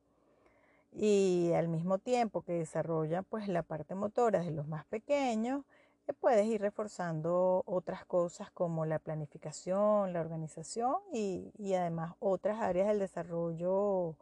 Y 0.92 1.52
al 1.54 1.68
mismo 1.68 1.98
tiempo 1.98 2.42
que 2.42 2.54
desarrollan 2.54 3.24
pues 3.24 3.46
la 3.46 3.62
parte 3.62 3.94
motora 3.94 4.40
de 4.40 4.50
los 4.50 4.66
más 4.66 4.84
pequeños, 4.86 5.64
eh, 6.08 6.14
puedes 6.14 6.46
ir 6.46 6.60
reforzando 6.60 7.62
otras 7.66 8.04
cosas 8.04 8.50
como 8.50 8.84
la 8.84 8.98
planificación, 8.98 10.12
la 10.12 10.20
organización 10.20 10.96
y, 11.12 11.52
además 11.74 12.14
otras 12.18 12.60
áreas 12.60 12.88
del 12.88 12.98
desarrollo 12.98 14.16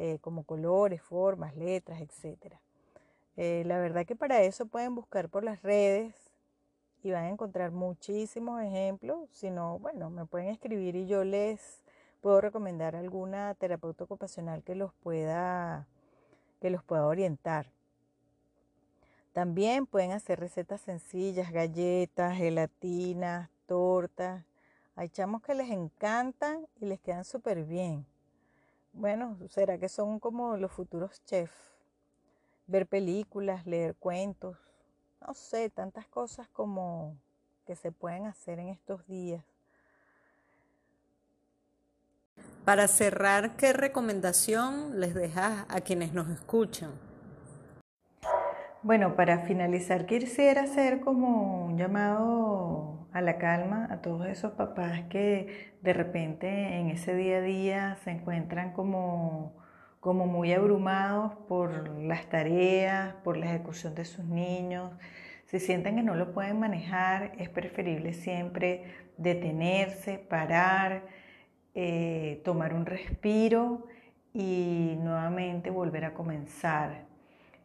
eh, 0.00 0.18
como 0.20 0.44
colores, 0.44 1.02
formas, 1.02 1.56
letras, 1.56 2.00
etc. 2.00 2.54
Eh, 3.36 3.64
la 3.66 3.78
verdad 3.78 4.06
que 4.06 4.14
para 4.14 4.42
eso 4.42 4.66
pueden 4.66 4.94
buscar 4.94 5.28
por 5.28 5.42
las 5.42 5.60
redes 5.62 6.14
y 7.02 7.10
van 7.10 7.24
a 7.24 7.30
encontrar 7.30 7.72
muchísimos 7.72 8.62
ejemplos. 8.62 9.28
Si 9.32 9.50
no, 9.50 9.80
bueno, 9.80 10.08
me 10.08 10.24
pueden 10.24 10.50
escribir 10.50 10.94
y 10.94 11.08
yo 11.08 11.24
les 11.24 11.82
puedo 12.20 12.40
recomendar 12.40 12.94
alguna 12.94 13.56
terapeuta 13.56 14.04
ocupacional 14.04 14.62
que 14.62 14.76
los 14.76 14.92
pueda, 15.02 15.88
que 16.60 16.70
los 16.70 16.84
pueda 16.84 17.04
orientar. 17.04 17.66
También 19.32 19.84
pueden 19.84 20.12
hacer 20.12 20.38
recetas 20.38 20.80
sencillas, 20.80 21.50
galletas, 21.50 22.36
gelatinas, 22.36 23.50
tortas. 23.66 24.44
Hay 24.94 25.08
chamos 25.08 25.42
que 25.42 25.56
les 25.56 25.70
encantan 25.70 26.68
y 26.80 26.86
les 26.86 27.00
quedan 27.00 27.24
súper 27.24 27.64
bien. 27.64 28.06
Bueno, 28.98 29.38
¿será 29.48 29.78
que 29.78 29.88
son 29.88 30.18
como 30.18 30.56
los 30.56 30.72
futuros 30.72 31.24
chefs? 31.24 31.54
Ver 32.66 32.86
películas, 32.86 33.64
leer 33.64 33.94
cuentos, 33.94 34.56
no 35.26 35.34
sé, 35.34 35.70
tantas 35.70 36.06
cosas 36.08 36.48
como 36.48 37.16
que 37.64 37.76
se 37.76 37.92
pueden 37.92 38.26
hacer 38.26 38.58
en 38.58 38.68
estos 38.68 39.06
días. 39.06 39.44
Para 42.64 42.88
cerrar, 42.88 43.56
¿qué 43.56 43.72
recomendación 43.72 44.98
les 45.00 45.14
dejas 45.14 45.64
a 45.68 45.80
quienes 45.80 46.12
nos 46.12 46.28
escuchan? 46.28 47.07
Bueno, 48.82 49.16
para 49.16 49.40
finalizar 49.40 50.06
quisiera 50.06 50.62
hacer 50.62 51.00
como 51.00 51.64
un 51.66 51.76
llamado 51.76 53.08
a 53.12 53.20
la 53.20 53.36
calma 53.38 53.88
a 53.90 54.00
todos 54.00 54.26
esos 54.28 54.52
papás 54.52 55.02
que 55.10 55.74
de 55.82 55.92
repente 55.92 56.78
en 56.78 56.88
ese 56.90 57.14
día 57.16 57.38
a 57.38 57.40
día 57.40 57.96
se 58.04 58.12
encuentran 58.12 58.72
como, 58.72 59.56
como 59.98 60.26
muy 60.26 60.52
abrumados 60.52 61.34
por 61.48 61.88
las 61.88 62.28
tareas, 62.28 63.14
por 63.24 63.36
la 63.36 63.46
ejecución 63.46 63.96
de 63.96 64.04
sus 64.04 64.24
niños. 64.24 64.92
Si 65.46 65.58
sienten 65.58 65.96
que 65.96 66.02
no 66.02 66.14
lo 66.14 66.32
pueden 66.32 66.60
manejar, 66.60 67.32
es 67.38 67.48
preferible 67.48 68.12
siempre 68.12 68.84
detenerse, 69.16 70.18
parar 70.18 71.02
eh, 71.74 72.42
tomar 72.44 72.74
un 72.74 72.86
respiro 72.86 73.86
y 74.32 74.96
nuevamente 75.00 75.70
volver 75.70 76.04
a 76.04 76.14
comenzar. 76.14 77.07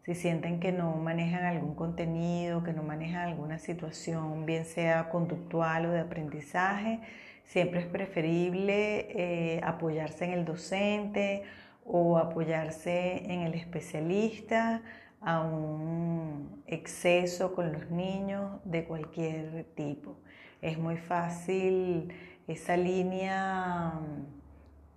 Si 0.06 0.16
sienten 0.16 0.60
que 0.60 0.74
no 0.74 0.96
manejan 0.98 1.46
algún 1.46 1.76
contenido, 1.76 2.62
que 2.62 2.74
no 2.74 2.84
manejan 2.84 3.30
alguna 3.30 3.58
situación, 3.58 4.46
bien 4.46 4.66
sea 4.66 5.10
conductual 5.10 5.86
o 5.86 5.92
de 5.92 6.02
aprendizaje, 6.02 7.00
siempre 7.46 7.80
es 7.80 7.86
preferible 7.86 9.08
eh, 9.56 9.62
apoyarse 9.64 10.26
en 10.26 10.32
el 10.34 10.44
docente 10.44 11.44
o 11.86 12.18
apoyarse 12.18 13.24
en 13.32 13.42
el 13.42 13.54
especialista 13.54 14.82
a 15.22 15.40
un 15.40 16.64
exceso 16.68 17.56
con 17.56 17.72
los 17.72 17.90
niños 17.90 18.60
de 18.66 18.84
cualquier 18.84 19.68
tipo. 19.76 20.18
Es 20.62 20.78
muy 20.78 20.98
fácil 20.98 22.14
esa 22.46 22.76
línea 22.76 23.94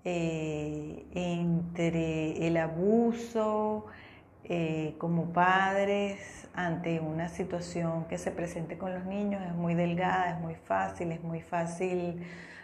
eh, 0.05 1.07
entre 1.15 2.45
el 2.45 2.57
abuso 2.57 3.87
eh, 4.49 4.95
como 4.99 5.33
padres 5.33 6.49
ante 6.55 7.01
una 7.01 7.29
situación 7.29 8.05
que 8.07 8.17
se 8.17 8.31
presente 8.31 8.79
con 8.79 8.95
los 8.95 9.05
niños 9.05 9.43
es 9.45 9.55
muy 9.55 9.75
delgada, 9.75 10.31
es 10.31 10.41
muy 10.41 10.55
fácil, 10.55 11.11
es 11.13 11.23
muy 11.23 11.41
fácil 11.41 12.23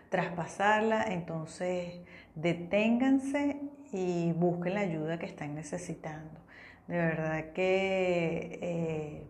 traspasarla, 0.09 1.05
entonces 1.05 2.01
deténganse 2.37 3.61
y 3.93 4.33
busquen 4.33 4.75
la 4.75 4.81
ayuda 4.81 5.19
que 5.19 5.27
están 5.27 5.55
necesitando. 5.55 6.41
De 6.87 6.97
verdad 6.97 7.53
que 7.53 8.59
eh, 8.63 9.27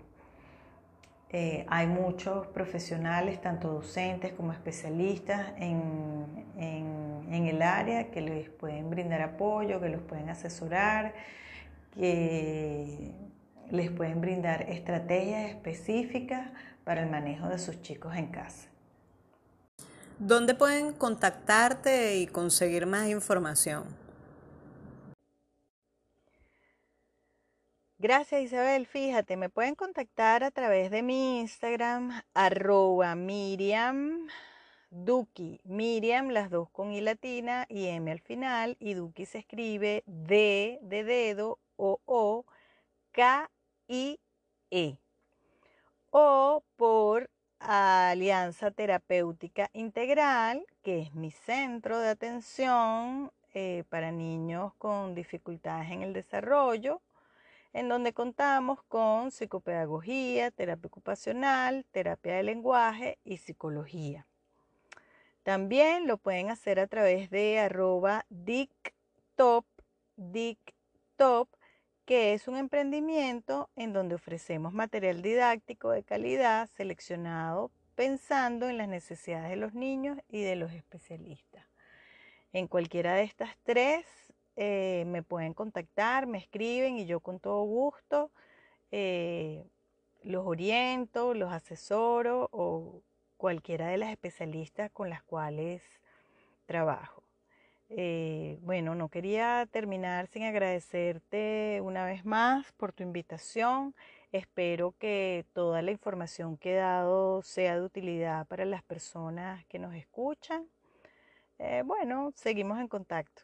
eh, 1.30 1.64
hay 1.68 1.87
muchos 1.87 2.47
profesionales, 2.49 3.40
tanto 3.40 3.68
docentes 3.73 4.35
como 4.35 4.52
especialistas 4.52 5.54
en, 5.56 6.42
el 7.30 7.62
área 7.62 8.11
que 8.11 8.21
les 8.21 8.50
pueden 8.50 8.88
brindar 8.90 9.23
apoyo, 9.23 9.80
que 9.80 9.88
los 9.88 10.02
pueden 10.02 10.28
asesorar, 10.28 11.14
que 11.94 13.14
les 13.70 13.90
pueden 13.90 14.20
brindar 14.20 14.62
estrategias 14.70 15.50
específicas 15.50 16.50
para 16.84 17.02
el 17.02 17.11
manejo 17.11 17.49
de 17.49 17.58
sus 17.58 17.80
chicos 17.82 18.14
en 18.16 18.28
casa. 18.28 18.68
¿Dónde 20.18 20.54
pueden 20.54 20.92
contactarte 20.92 22.16
y 22.18 22.26
conseguir 22.26 22.87
más 22.87 23.08
información? 23.08 23.84
Gracias 27.99 28.43
Isabel, 28.43 28.86
fíjate, 28.86 29.36
me 29.36 29.49
pueden 29.49 29.76
contactar 29.76 30.43
a 30.43 30.50
través 30.50 30.90
de 30.90 31.02
mi 31.02 31.40
Instagram, 31.40 32.23
arroba 32.34 33.14
Miriam 33.14 34.26
Duki, 34.90 35.60
Miriam, 35.64 36.28
las 36.28 36.50
dos 36.50 36.69
con 36.69 36.93
I 36.93 37.00
latina 37.00 37.64
y 37.69 37.86
M 37.86 38.10
al 38.10 38.21
final, 38.21 38.76
y 38.78 38.93
Duki 38.93 39.25
se 39.25 39.38
escribe 39.38 40.02
D 40.06 40.78
de 40.82 41.02
dedo, 41.02 41.58
O, 41.76 42.00
O, 42.04 42.45
K, 43.13 43.50
I, 43.89 44.19
E. 44.71 44.97
O 46.11 46.63
por 46.76 47.30
Alianza 47.58 48.71
Terapéutica 48.71 49.71
Integral, 49.73 50.67
que 50.82 51.00
es 51.00 51.15
mi 51.15 51.30
centro 51.30 51.99
de 51.99 52.08
atención 52.08 53.32
eh, 53.54 53.85
para 53.89 54.13
niños 54.13 54.75
con 54.78 55.15
dificultades 55.15 55.91
en 55.91 56.02
el 56.02 56.13
desarrollo 56.13 57.00
en 57.73 57.89
donde 57.89 58.13
contamos 58.13 58.82
con 58.85 59.30
psicopedagogía, 59.30 60.50
terapia 60.50 60.89
ocupacional, 60.89 61.87
terapia 61.91 62.35
de 62.35 62.43
lenguaje 62.43 63.19
y 63.25 63.39
psicología. 63.39 64.26
También 65.43 66.06
lo 66.06 66.19
pueden 66.19 66.50
hacer 66.50 66.78
a 66.78 66.87
través 66.87 67.30
de 67.30 67.58
arroba 67.58 68.26
dictop, 68.28 69.65
dictop, 70.17 71.49
que 72.12 72.34
es 72.34 72.46
un 72.46 72.58
emprendimiento 72.58 73.70
en 73.75 73.94
donde 73.94 74.16
ofrecemos 74.16 74.75
material 74.75 75.22
didáctico 75.22 75.92
de 75.92 76.02
calidad 76.02 76.68
seleccionado 76.76 77.70
pensando 77.94 78.68
en 78.68 78.76
las 78.76 78.86
necesidades 78.86 79.48
de 79.48 79.56
los 79.56 79.72
niños 79.72 80.18
y 80.28 80.42
de 80.42 80.56
los 80.56 80.72
especialistas. 80.72 81.64
En 82.52 82.66
cualquiera 82.66 83.14
de 83.14 83.22
estas 83.22 83.56
tres 83.62 84.04
eh, 84.56 85.04
me 85.06 85.22
pueden 85.22 85.54
contactar, 85.54 86.26
me 86.26 86.36
escriben 86.36 86.98
y 86.98 87.06
yo 87.06 87.20
con 87.20 87.40
todo 87.40 87.62
gusto 87.62 88.30
eh, 88.90 89.64
los 90.22 90.44
oriento, 90.46 91.32
los 91.32 91.50
asesoro 91.50 92.50
o 92.52 93.00
cualquiera 93.38 93.86
de 93.86 93.96
las 93.96 94.10
especialistas 94.10 94.90
con 94.90 95.08
las 95.08 95.22
cuales 95.22 95.82
trabajo. 96.66 97.22
Eh, 97.95 98.59
bueno, 98.63 98.95
no 98.95 99.09
quería 99.09 99.69
terminar 99.71 100.26
sin 100.28 100.45
agradecerte 100.45 101.81
una 101.83 102.05
vez 102.05 102.25
más 102.25 102.73
por 102.73 102.93
tu 102.93 103.02
invitación. 103.02 103.95
Espero 104.33 104.95
que 104.99 105.45
toda 105.52 105.83
la 105.83 105.91
información 105.91 106.57
que 106.57 106.73
he 106.73 106.76
dado 106.76 107.43
sea 107.43 107.76
de 107.76 107.83
utilidad 107.83 108.47
para 108.47 108.65
las 108.65 108.83
personas 108.83 109.65
que 109.67 109.78
nos 109.78 109.95
escuchan. 109.95 110.67
bueno, 111.85 112.33
seguimos 112.35 112.81
en 112.81 112.89
contacto. 112.89 113.43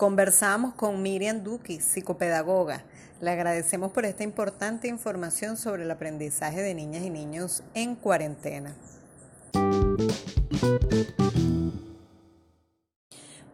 Conversamos 0.00 0.72
con 0.74 1.02
Miriam 1.02 1.42
Duki, 1.42 1.78
psicopedagoga. 1.78 2.84
Le 3.20 3.32
agradecemos 3.32 3.92
por 3.92 4.06
esta 4.06 4.24
importante 4.24 4.88
información 4.88 5.58
sobre 5.58 5.82
el 5.82 5.90
aprendizaje 5.90 6.62
de 6.62 6.74
niñas 6.74 7.04
y 7.04 7.10
niños 7.10 7.62
en 7.74 7.96
cuarentena. 7.96 8.74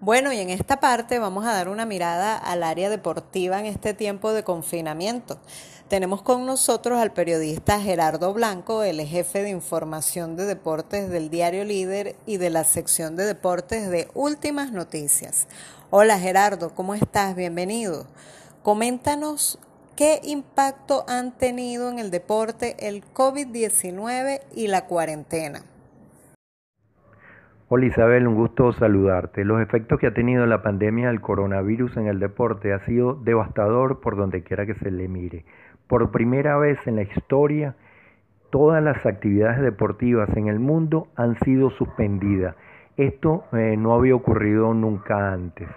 Bueno, 0.07 0.33
y 0.33 0.39
en 0.39 0.51
esta 0.51 0.79
parte 0.79 1.19
vamos 1.19 1.45
a 1.47 1.53
dar 1.53 1.69
una 1.69 1.85
mirada 1.85 2.37
al 2.37 2.63
área 2.63 2.89
deportiva 2.89 3.59
en 3.59 3.67
este 3.67 3.93
tiempo 3.93 4.33
de 4.33 4.45
confinamiento. 4.45 5.41
Tenemos 5.89 6.23
con 6.23 6.47
nosotros 6.47 7.01
al 7.01 7.13
periodista 7.13 7.81
Gerardo 7.81 8.33
Blanco, 8.33 8.85
el 8.85 9.01
jefe 9.01 9.43
de 9.43 9.51
información 9.51 10.37
de 10.37 10.45
deportes 10.45 11.11
del 11.11 11.29
diario 11.29 11.65
Líder 11.65 12.15
y 12.25 12.37
de 12.37 12.51
la 12.51 12.63
sección 12.63 13.17
de 13.17 13.25
deportes 13.25 13.91
de 13.91 14.07
Últimas 14.15 14.71
Noticias. 14.71 15.49
Hola 15.91 16.21
Gerardo, 16.21 16.73
¿cómo 16.73 16.95
estás? 16.95 17.35
Bienvenido. 17.35 18.07
Coméntanos 18.63 19.59
qué 19.97 20.21
impacto 20.23 21.05
han 21.09 21.37
tenido 21.37 21.91
en 21.91 21.99
el 21.99 22.13
deporte 22.13 22.77
el 22.79 23.03
COVID-19 23.13 24.43
y 24.55 24.69
la 24.69 24.87
cuarentena. 24.87 25.65
Hola 27.69 27.87
Isabel, 27.87 28.27
un 28.27 28.35
gusto 28.35 28.73
saludarte. 28.73 29.45
Los 29.45 29.61
efectos 29.61 29.99
que 29.99 30.07
ha 30.07 30.15
tenido 30.15 30.47
la 30.47 30.63
pandemia 30.63 31.09
del 31.09 31.21
coronavirus 31.21 31.97
en 31.97 32.07
el 32.07 32.21
deporte 32.21 32.73
ha 32.73 32.85
sido 32.87 33.15
devastador 33.15 34.01
por 34.01 34.17
donde 34.17 34.43
quiera 34.43 34.67
que 34.67 34.75
se 34.75 34.91
le 34.91 35.09
mire. 35.09 35.45
Por 35.89 36.11
primera 36.11 36.57
vez 36.59 36.79
en 36.87 36.97
la 36.97 37.03
historia, 37.03 37.75
todas 38.51 38.83
las 38.83 39.05
actividades 39.05 39.61
deportivas 39.61 40.29
en 40.37 40.47
el 40.49 40.61
mundo 40.61 41.09
han 41.17 41.39
sido 41.41 41.71
suspendidas 41.71 42.57
esto 42.97 43.45
eh, 43.53 43.77
no 43.77 43.93
había 43.93 44.15
ocurrido 44.15 44.73
nunca 44.73 45.33
antes. 45.33 45.69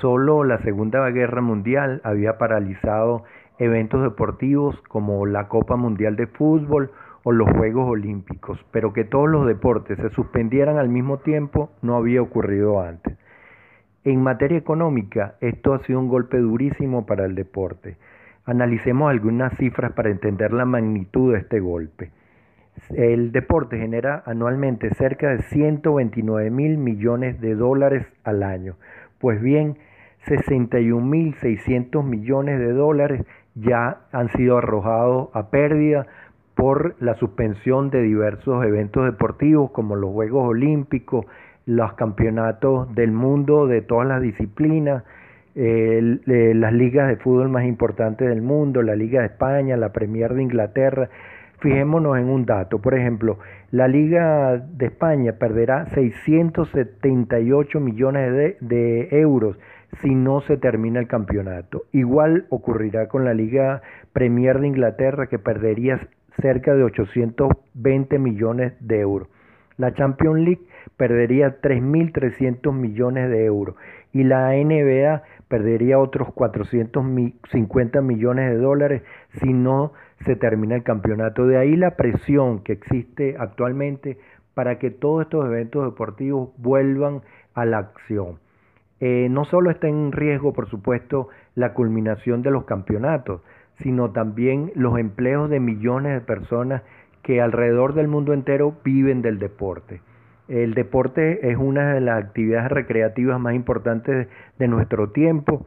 Solo 0.00 0.42
la 0.42 0.58
Segunda 0.62 1.06
Guerra 1.10 1.42
Mundial 1.42 2.00
había 2.02 2.38
paralizado 2.38 3.24
eventos 3.58 4.02
deportivos 4.02 4.80
como 4.88 5.26
la 5.26 5.48
Copa 5.48 5.76
Mundial 5.76 6.16
de 6.16 6.26
Fútbol 6.26 6.90
o 7.24 7.32
los 7.32 7.48
Juegos 7.50 7.88
Olímpicos, 7.88 8.64
pero 8.70 8.92
que 8.92 9.04
todos 9.04 9.28
los 9.28 9.46
deportes 9.46 9.98
se 9.98 10.10
suspendieran 10.10 10.78
al 10.78 10.88
mismo 10.88 11.18
tiempo 11.18 11.70
no 11.82 11.96
había 11.96 12.22
ocurrido 12.22 12.80
antes. 12.80 13.16
En 14.04 14.20
materia 14.20 14.58
económica, 14.58 15.36
esto 15.40 15.74
ha 15.74 15.78
sido 15.84 16.00
un 16.00 16.08
golpe 16.08 16.38
durísimo 16.38 17.06
para 17.06 17.24
el 17.24 17.36
deporte. 17.36 17.96
Analicemos 18.44 19.08
algunas 19.08 19.56
cifras 19.56 19.92
para 19.92 20.10
entender 20.10 20.52
la 20.52 20.64
magnitud 20.64 21.32
de 21.32 21.38
este 21.38 21.60
golpe. 21.60 22.10
El 22.90 23.30
deporte 23.30 23.78
genera 23.78 24.24
anualmente 24.26 24.92
cerca 24.94 25.28
de 25.28 25.42
129 25.42 26.50
mil 26.50 26.78
millones 26.78 27.40
de 27.40 27.54
dólares 27.54 28.06
al 28.24 28.42
año, 28.42 28.74
Pues 29.20 29.40
bien, 29.40 29.76
61.600 30.26 32.02
millones 32.02 32.58
de 32.58 32.72
dólares 32.72 33.24
ya 33.54 34.00
han 34.12 34.28
sido 34.32 34.58
arrojados 34.58 35.28
a 35.34 35.50
pérdida 35.50 36.06
por 36.54 36.96
la 37.00 37.14
suspensión 37.14 37.90
de 37.90 38.02
diversos 38.02 38.64
eventos 38.64 39.04
deportivos 39.04 39.70
como 39.70 39.96
los 39.96 40.10
Juegos 40.10 40.48
Olímpicos, 40.48 41.26
los 41.66 41.94
campeonatos 41.94 42.92
del 42.94 43.12
mundo 43.12 43.66
de 43.66 43.82
todas 43.82 44.06
las 44.06 44.20
disciplinas, 44.20 45.04
las 45.54 46.72
ligas 46.72 47.08
de 47.08 47.16
fútbol 47.16 47.48
más 47.48 47.64
importantes 47.64 48.28
del 48.28 48.42
mundo, 48.42 48.82
la 48.82 48.96
Liga 48.96 49.20
de 49.20 49.26
España, 49.26 49.76
la 49.76 49.92
Premier 49.92 50.34
de 50.34 50.42
Inglaterra. 50.42 51.08
Fijémonos 51.60 52.18
en 52.18 52.28
un 52.28 52.44
dato, 52.44 52.80
por 52.80 52.94
ejemplo, 52.94 53.38
la 53.70 53.86
Liga 53.86 54.56
de 54.56 54.86
España 54.86 55.34
perderá 55.38 55.86
678 55.86 57.78
millones 57.78 58.32
de, 58.32 58.56
de 58.60 59.08
euros 59.20 59.56
si 60.00 60.14
no 60.14 60.40
se 60.40 60.56
termina 60.56 60.98
el 60.98 61.06
campeonato. 61.06 61.84
Igual 61.92 62.46
ocurrirá 62.48 63.06
con 63.08 63.24
la 63.24 63.34
Liga 63.34 63.82
Premier 64.12 64.58
de 64.58 64.68
Inglaterra 64.68 65.28
que 65.28 65.38
perdería 65.38 66.00
cerca 66.40 66.74
de 66.74 66.84
820 66.84 68.18
millones 68.18 68.74
de 68.80 69.00
euros. 69.00 69.28
La 69.76 69.94
Champions 69.94 70.40
League 70.40 70.62
perdería 70.96 71.60
3.300 71.60 72.72
millones 72.72 73.30
de 73.30 73.44
euros 73.44 73.76
y 74.12 74.24
la 74.24 74.50
NBA 74.52 75.22
perdería 75.48 75.98
otros 75.98 76.32
450 76.32 78.00
millones 78.02 78.50
de 78.50 78.58
dólares 78.58 79.02
si 79.40 79.52
no 79.52 79.92
se 80.24 80.36
termina 80.36 80.76
el 80.76 80.82
campeonato. 80.82 81.46
De 81.46 81.56
ahí 81.56 81.76
la 81.76 81.96
presión 81.96 82.60
que 82.60 82.72
existe 82.72 83.36
actualmente 83.38 84.18
para 84.54 84.78
que 84.78 84.90
todos 84.90 85.22
estos 85.22 85.46
eventos 85.46 85.84
deportivos 85.84 86.50
vuelvan 86.58 87.22
a 87.54 87.64
la 87.64 87.78
acción. 87.78 88.38
Eh, 89.00 89.28
no 89.30 89.44
solo 89.44 89.70
está 89.70 89.88
en 89.88 90.12
riesgo, 90.12 90.52
por 90.52 90.68
supuesto, 90.68 91.28
la 91.54 91.74
culminación 91.74 92.42
de 92.42 92.52
los 92.52 92.64
campeonatos, 92.64 93.40
sino 93.82 94.10
también 94.10 94.72
los 94.74 94.98
empleos 94.98 95.50
de 95.50 95.60
millones 95.60 96.14
de 96.14 96.20
personas 96.20 96.82
que 97.22 97.40
alrededor 97.40 97.94
del 97.94 98.08
mundo 98.08 98.32
entero 98.32 98.74
viven 98.84 99.22
del 99.22 99.38
deporte. 99.38 100.00
El 100.48 100.74
deporte 100.74 101.50
es 101.50 101.56
una 101.56 101.94
de 101.94 102.00
las 102.00 102.24
actividades 102.24 102.70
recreativas 102.70 103.40
más 103.40 103.54
importantes 103.54 104.28
de 104.58 104.68
nuestro 104.68 105.10
tiempo 105.10 105.66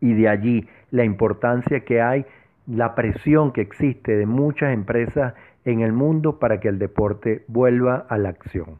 y 0.00 0.12
de 0.14 0.28
allí 0.28 0.68
la 0.90 1.04
importancia 1.04 1.80
que 1.80 2.02
hay, 2.02 2.26
la 2.66 2.94
presión 2.94 3.52
que 3.52 3.60
existe 3.60 4.16
de 4.16 4.26
muchas 4.26 4.74
empresas 4.74 5.34
en 5.64 5.80
el 5.80 5.92
mundo 5.92 6.38
para 6.38 6.60
que 6.60 6.68
el 6.68 6.78
deporte 6.78 7.44
vuelva 7.48 8.06
a 8.08 8.18
la 8.18 8.30
acción. 8.30 8.78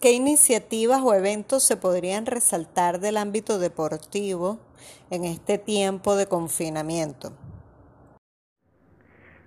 ¿Qué 0.00 0.12
iniciativas 0.12 1.00
o 1.02 1.12
eventos 1.12 1.66
se 1.66 1.76
podrían 1.76 2.24
resaltar 2.24 3.00
del 3.00 3.16
ámbito 3.16 3.58
deportivo 3.58 4.60
en 5.10 5.24
este 5.24 5.58
tiempo 5.58 6.14
de 6.14 6.26
confinamiento? 6.26 7.32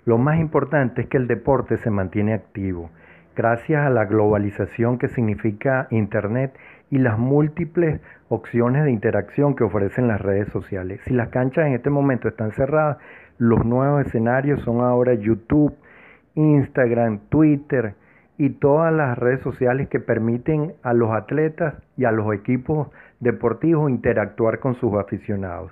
Lo 0.03 0.17
más 0.17 0.41
importante 0.41 1.03
es 1.03 1.07
que 1.07 1.15
el 1.15 1.27
deporte 1.27 1.77
se 1.77 1.89
mantiene 1.89 2.33
activo 2.33 2.89
gracias 3.33 3.85
a 3.85 3.89
la 3.89 4.03
globalización 4.03 4.99
que 4.99 5.07
significa 5.07 5.87
Internet 5.89 6.53
y 6.89 6.97
las 6.97 7.17
múltiples 7.17 8.01
opciones 8.27 8.83
de 8.83 8.91
interacción 8.91 9.55
que 9.55 9.63
ofrecen 9.63 10.09
las 10.09 10.19
redes 10.19 10.49
sociales. 10.49 10.99
Si 11.05 11.13
las 11.13 11.29
canchas 11.29 11.67
en 11.67 11.75
este 11.75 11.89
momento 11.89 12.27
están 12.27 12.51
cerradas, 12.51 12.97
los 13.37 13.63
nuevos 13.63 14.05
escenarios 14.05 14.61
son 14.63 14.81
ahora 14.81 15.13
YouTube, 15.13 15.73
Instagram, 16.35 17.19
Twitter 17.29 17.95
y 18.41 18.49
todas 18.49 18.91
las 18.91 19.19
redes 19.19 19.41
sociales 19.41 19.87
que 19.87 19.99
permiten 19.99 20.73
a 20.81 20.95
los 20.95 21.11
atletas 21.11 21.75
y 21.95 22.05
a 22.05 22.11
los 22.11 22.33
equipos 22.33 22.87
deportivos 23.19 23.91
interactuar 23.91 24.57
con 24.57 24.73
sus 24.77 24.95
aficionados. 24.95 25.71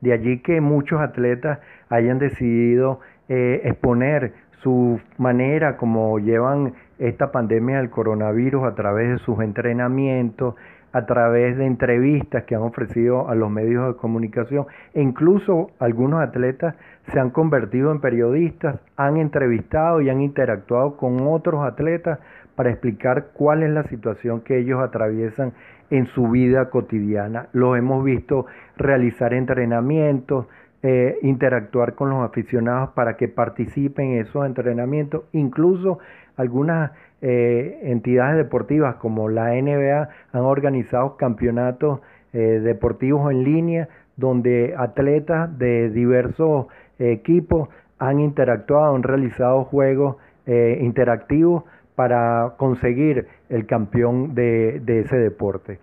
De 0.00 0.12
allí 0.12 0.40
que 0.40 0.60
muchos 0.60 1.00
atletas 1.00 1.60
hayan 1.88 2.18
decidido 2.18 2.98
eh, 3.28 3.60
exponer 3.62 4.32
su 4.64 5.00
manera 5.16 5.76
como 5.76 6.18
llevan 6.18 6.72
esta 6.98 7.30
pandemia 7.30 7.76
del 7.76 7.90
coronavirus 7.90 8.64
a 8.64 8.74
través 8.74 9.10
de 9.12 9.18
sus 9.18 9.40
entrenamientos, 9.40 10.56
a 10.92 11.06
través 11.06 11.56
de 11.56 11.66
entrevistas 11.66 12.42
que 12.44 12.56
han 12.56 12.62
ofrecido 12.62 13.28
a 13.28 13.36
los 13.36 13.48
medios 13.48 13.86
de 13.86 13.94
comunicación 13.94 14.66
e 14.92 15.02
incluso 15.02 15.70
algunos 15.78 16.20
atletas 16.20 16.74
se 17.12 17.20
han 17.20 17.30
convertido 17.30 17.90
en 17.90 18.00
periodistas, 18.00 18.80
han 18.96 19.16
entrevistado 19.16 20.00
y 20.00 20.10
han 20.10 20.20
interactuado 20.20 20.96
con 20.96 21.26
otros 21.26 21.64
atletas 21.64 22.18
para 22.54 22.70
explicar 22.70 23.28
cuál 23.32 23.62
es 23.62 23.70
la 23.70 23.84
situación 23.84 24.40
que 24.40 24.58
ellos 24.58 24.80
atraviesan 24.80 25.52
en 25.90 26.06
su 26.06 26.28
vida 26.28 26.70
cotidiana. 26.70 27.48
Los 27.52 27.78
hemos 27.78 28.04
visto 28.04 28.46
realizar 28.76 29.32
entrenamientos, 29.32 30.46
eh, 30.82 31.18
interactuar 31.22 31.94
con 31.94 32.10
los 32.10 32.24
aficionados 32.24 32.90
para 32.90 33.16
que 33.16 33.28
participen 33.28 34.12
en 34.12 34.20
esos 34.20 34.44
entrenamientos. 34.44 35.24
Incluso 35.32 35.98
algunas 36.36 36.92
eh, 37.20 37.80
entidades 37.82 38.36
deportivas 38.36 38.96
como 38.96 39.28
la 39.28 39.54
NBA 39.54 40.08
han 40.32 40.42
organizado 40.42 41.16
campeonatos 41.16 42.00
eh, 42.32 42.60
deportivos 42.62 43.30
en 43.32 43.42
línea 43.42 43.88
donde 44.18 44.74
atletas 44.76 45.58
de 45.58 45.88
diversos 45.88 46.66
equipos 46.98 47.70
han 47.98 48.20
interactuado, 48.20 48.94
han 48.94 49.02
realizado 49.02 49.64
juegos 49.64 50.16
interactivos 50.46 51.64
para 51.94 52.54
conseguir 52.56 53.26
el 53.50 53.66
campeón 53.66 54.34
de, 54.34 54.80
de 54.80 55.00
ese 55.00 55.16
deporte. 55.16 55.78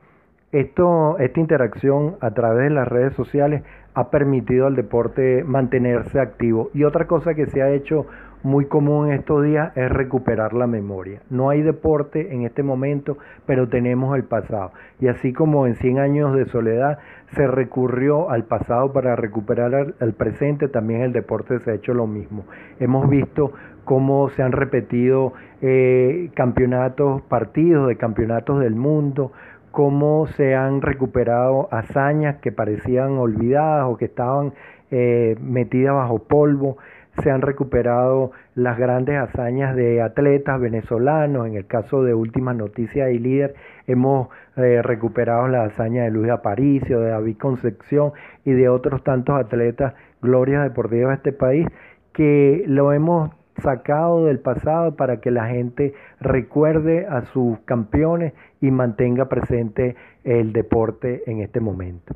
Esto, 0.51 1.17
esta 1.19 1.39
interacción 1.41 2.15
a 2.21 2.31
través 2.31 2.69
de 2.69 2.75
las 2.75 2.87
redes 2.87 3.13
sociales 3.15 3.63
ha 3.93 4.09
permitido 4.09 4.67
al 4.67 4.75
deporte 4.77 5.43
mantenerse 5.43 6.17
activo. 6.19 6.69
Y 6.73 6.85
otra 6.85 7.07
cosa 7.07 7.33
que 7.33 7.47
se 7.47 7.61
ha 7.61 7.71
hecho 7.71 8.05
muy 8.45 8.65
común 8.65 9.07
en 9.07 9.13
estos 9.13 9.43
días 9.43 9.75
es 9.75 9.89
recuperar 9.89 10.53
la 10.53 10.67
memoria. 10.67 11.19
No 11.31 11.49
hay 11.49 11.63
deporte 11.63 12.31
en 12.31 12.45
este 12.45 12.61
momento, 12.61 13.17
pero 13.47 13.67
tenemos 13.67 14.15
el 14.15 14.23
pasado. 14.23 14.71
Y 14.99 15.07
así 15.07 15.33
como 15.33 15.65
en 15.65 15.75
100 15.75 15.97
años 15.97 16.35
de 16.35 16.45
soledad 16.45 16.99
se 17.35 17.47
recurrió 17.47 18.29
al 18.29 18.43
pasado 18.43 18.93
para 18.93 19.15
recuperar 19.15 19.95
el 19.99 20.13
presente, 20.13 20.67
también 20.67 21.01
el 21.01 21.11
deporte 21.11 21.59
se 21.61 21.71
ha 21.71 21.73
hecho 21.73 21.95
lo 21.95 22.05
mismo. 22.05 22.45
Hemos 22.79 23.09
visto 23.09 23.51
cómo 23.83 24.29
se 24.29 24.43
han 24.43 24.51
repetido 24.51 25.33
eh, 25.61 26.29
campeonatos, 26.35 27.23
partidos 27.23 27.87
de 27.87 27.97
campeonatos 27.97 28.59
del 28.59 28.75
mundo, 28.75 29.31
cómo 29.71 30.27
se 30.27 30.53
han 30.53 30.81
recuperado 30.81 31.67
hazañas 31.71 32.37
que 32.37 32.51
parecían 32.51 33.17
olvidadas 33.17 33.87
o 33.89 33.97
que 33.97 34.05
estaban 34.05 34.53
eh, 34.91 35.35
metidas 35.41 35.95
bajo 35.95 36.19
polvo, 36.19 36.77
se 37.21 37.31
han 37.31 37.41
recuperado 37.41 38.31
las 38.55 38.77
grandes 38.77 39.17
hazañas 39.17 39.75
de 39.75 40.01
atletas 40.01 40.59
venezolanos, 40.59 41.47
en 41.47 41.55
el 41.55 41.65
caso 41.65 42.03
de 42.03 42.13
Últimas 42.13 42.55
Noticias 42.55 43.11
y 43.11 43.19
Líder 43.19 43.55
hemos 43.87 44.29
eh, 44.57 44.81
recuperado 44.81 45.47
la 45.47 45.63
hazaña 45.63 46.03
de 46.03 46.11
Luis 46.11 46.31
Aparicio, 46.31 46.99
de 46.99 47.09
David 47.09 47.37
Concepción 47.37 48.11
y 48.43 48.51
de 48.51 48.69
otros 48.69 49.03
tantos 49.03 49.39
atletas, 49.39 49.93
glorias 50.21 50.63
deportivas 50.63 51.09
de 51.09 51.15
este 51.15 51.31
país, 51.31 51.67
que 52.13 52.63
lo 52.67 52.93
hemos 52.93 53.31
sacado 53.61 54.25
del 54.25 54.39
pasado 54.39 54.95
para 54.95 55.21
que 55.21 55.31
la 55.31 55.47
gente 55.47 55.93
recuerde 56.19 57.05
a 57.07 57.21
sus 57.25 57.59
campeones 57.59 58.33
y 58.59 58.71
mantenga 58.71 59.29
presente 59.29 59.95
el 60.23 60.51
deporte 60.51 61.23
en 61.27 61.39
este 61.39 61.59
momento. 61.59 62.15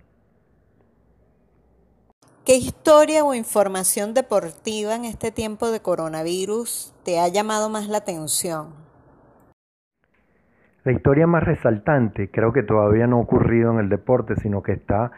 ¿Qué 2.49 2.55
historia 2.55 3.23
o 3.23 3.35
información 3.35 4.15
deportiva 4.15 4.95
en 4.95 5.05
este 5.05 5.31
tiempo 5.31 5.69
de 5.69 5.81
coronavirus 5.81 6.95
te 7.05 7.19
ha 7.19 7.27
llamado 7.27 7.69
más 7.69 7.87
la 7.87 7.99
atención? 7.99 8.69
La 10.83 10.91
historia 10.91 11.27
más 11.27 11.43
resaltante 11.43 12.31
creo 12.31 12.51
que 12.51 12.63
todavía 12.63 13.05
no 13.05 13.17
ha 13.17 13.21
ocurrido 13.21 13.71
en 13.73 13.77
el 13.77 13.89
deporte, 13.89 14.33
sino 14.37 14.63
que 14.63 14.71
está 14.71 15.11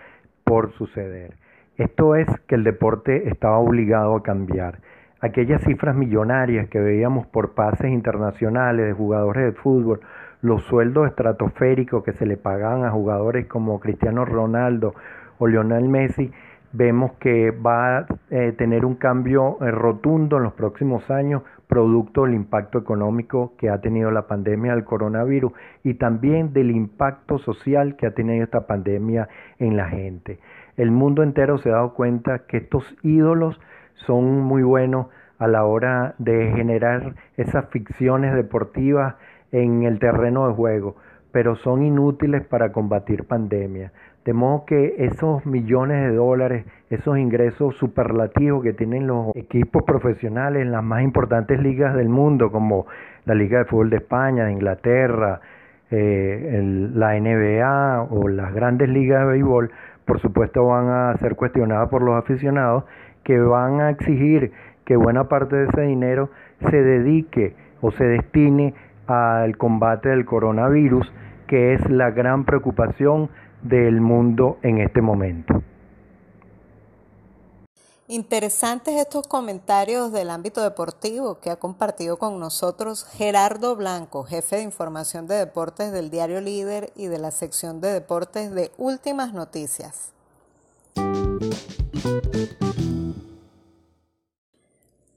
por 0.44 0.74
suceder. 0.74 1.36
Esto 1.78 2.18
es 2.18 2.28
que 2.48 2.56
el 2.56 2.66
deporte 2.66 3.30
estaba 3.30 3.60
obligado 3.60 4.18
a 4.18 4.24
cambiar 4.24 4.82
aquellas 5.22 5.64
cifras 5.64 5.96
millonarias 5.96 6.68
que 6.68 6.82
veíamos 6.82 7.28
por 7.28 7.54
pases 7.54 7.92
internacionales 7.92 8.88
de 8.88 8.92
jugadores 8.94 9.46
de 9.46 9.54
fútbol, 9.54 10.02
los 10.42 10.66
sueldos 10.66 11.08
estratosféricos 11.08 12.04
que 12.04 12.12
se 12.12 12.26
le 12.26 12.36
pagaban 12.36 12.84
a 12.84 12.92
jugadores 12.92 13.48
como 13.48 13.80
Cristiano 13.80 14.26
Ronaldo 14.26 14.96
o 15.40 15.48
Lionel 15.48 15.88
Messi, 15.88 16.30
vemos 16.74 17.14
que 17.20 17.52
va 17.52 18.00
a 18.00 18.08
eh, 18.30 18.54
tener 18.58 18.86
un 18.86 18.96
cambio 18.96 19.58
eh, 19.62 19.72
rotundo 19.72 20.38
en 20.38 20.44
los 20.44 20.54
próximos 20.54 21.10
años, 21.10 21.44
producto 21.68 22.24
del 22.24 22.34
impacto 22.34 22.78
económico 22.78 23.54
que 23.58 23.70
ha 23.70 23.80
tenido 23.82 24.12
la 24.12 24.28
pandemia 24.28 24.74
del 24.74 24.84
coronavirus 24.84 25.54
y 25.84 25.96
también 25.96 26.54
del 26.54 26.72
impacto 26.72 27.40
social 27.40 27.96
que 27.96 28.08
ha 28.08 28.14
tenido 28.14 28.44
esta 28.44 28.68
pandemia 28.68 29.30
en 29.60 29.78
la 29.78 29.90
gente. 29.90 30.40
El 30.78 30.92
mundo 30.92 31.24
entero 31.24 31.58
se 31.58 31.70
ha 31.70 31.74
dado 31.74 31.94
cuenta 31.94 32.40
que 32.48 32.58
estos 32.58 32.84
ídolos 33.04 33.60
son 34.06 34.42
muy 34.42 34.64
buenos 34.64 35.08
a 35.38 35.48
la 35.48 35.66
hora 35.66 36.16
de 36.18 36.52
generar 36.56 37.16
esas 37.38 37.66
ficciones 37.70 38.36
deportivas 38.36 39.16
en 39.52 39.84
el 39.84 40.00
terreno 40.00 40.48
de 40.48 40.54
juego. 40.54 40.96
pero 41.34 41.56
son 41.56 41.82
inútiles 41.82 42.46
para 42.46 42.74
combatir 42.74 43.24
pandemia. 43.24 43.94
De 44.26 44.34
modo 44.34 44.66
que 44.66 44.96
esos 45.00 45.46
millones 45.48 46.10
de 46.10 46.16
dólares, 46.16 46.66
esos 46.92 47.18
ingresos 47.18 47.76
superlativos 47.78 48.62
que 48.64 48.74
tienen 48.74 49.08
los 49.08 49.36
equipos 49.36 49.84
profesionales 49.84 50.62
en 50.62 50.72
las 50.72 50.84
más 50.84 51.02
importantes 51.02 51.60
ligas 51.60 51.96
del 51.96 52.10
mundo, 52.10 52.52
como 52.52 52.86
la 53.26 53.34
Liga 53.34 53.60
de 53.60 53.66
Fútbol 53.66 53.90
de 53.90 53.98
España, 53.98 54.46
de 54.46 54.52
Inglaterra, 54.52 55.42
eh, 55.90 56.90
la 56.94 57.20
NBA 57.20 58.04
o 58.12 58.28
las 58.28 58.54
grandes 58.54 58.90
ligas 58.90 59.22
de 59.22 59.32
béisbol, 59.34 59.72
por 60.06 60.20
supuesto 60.20 60.66
van 60.66 60.88
a 60.88 61.18
ser 61.18 61.36
cuestionadas 61.36 61.90
por 61.90 62.04
los 62.04 62.16
aficionados 62.16 62.86
que 63.24 63.40
van 63.40 63.82
a 63.82 63.90
exigir 63.90 64.52
que 64.86 64.96
buena 64.96 65.26
parte 65.26 65.56
de 65.56 65.66
ese 65.66 65.82
dinero 65.82 66.30
se 66.70 66.82
dedique 66.82 67.56
o 67.82 67.92
se 67.92 68.06
destine 68.06 68.74
al 69.08 69.58
combate 69.58 70.10
del 70.10 70.26
coronavirus, 70.26 71.12
que 71.48 71.74
es 71.74 71.90
la 71.90 72.12
gran 72.12 72.46
preocupación 72.46 73.30
del 73.64 74.02
mundo 74.02 74.58
en 74.62 74.80
este 74.80 75.02
momento. 75.02 75.62
Interesantes 78.08 78.96
estos 78.98 79.26
comentarios 79.26 80.12
del 80.12 80.32
ámbito 80.32 80.62
deportivo 80.62 81.40
que 81.40 81.50
ha 81.50 81.56
compartido 81.56 82.18
con 82.18 82.42
nosotros 82.42 83.06
Gerardo 83.06 83.78
Blanco, 83.78 84.26
jefe 84.26 84.58
de 84.58 84.64
información 84.64 85.28
de 85.28 85.36
deportes 85.36 85.94
del 85.94 86.10
diario 86.10 86.42
Líder 86.42 86.92
y 86.98 87.06
de 87.06 87.20
la 87.20 87.32
sección 87.32 87.80
de 87.80 87.94
deportes 87.94 88.52
de 88.52 88.70
Últimas 88.78 89.34
Noticias. 89.34 90.12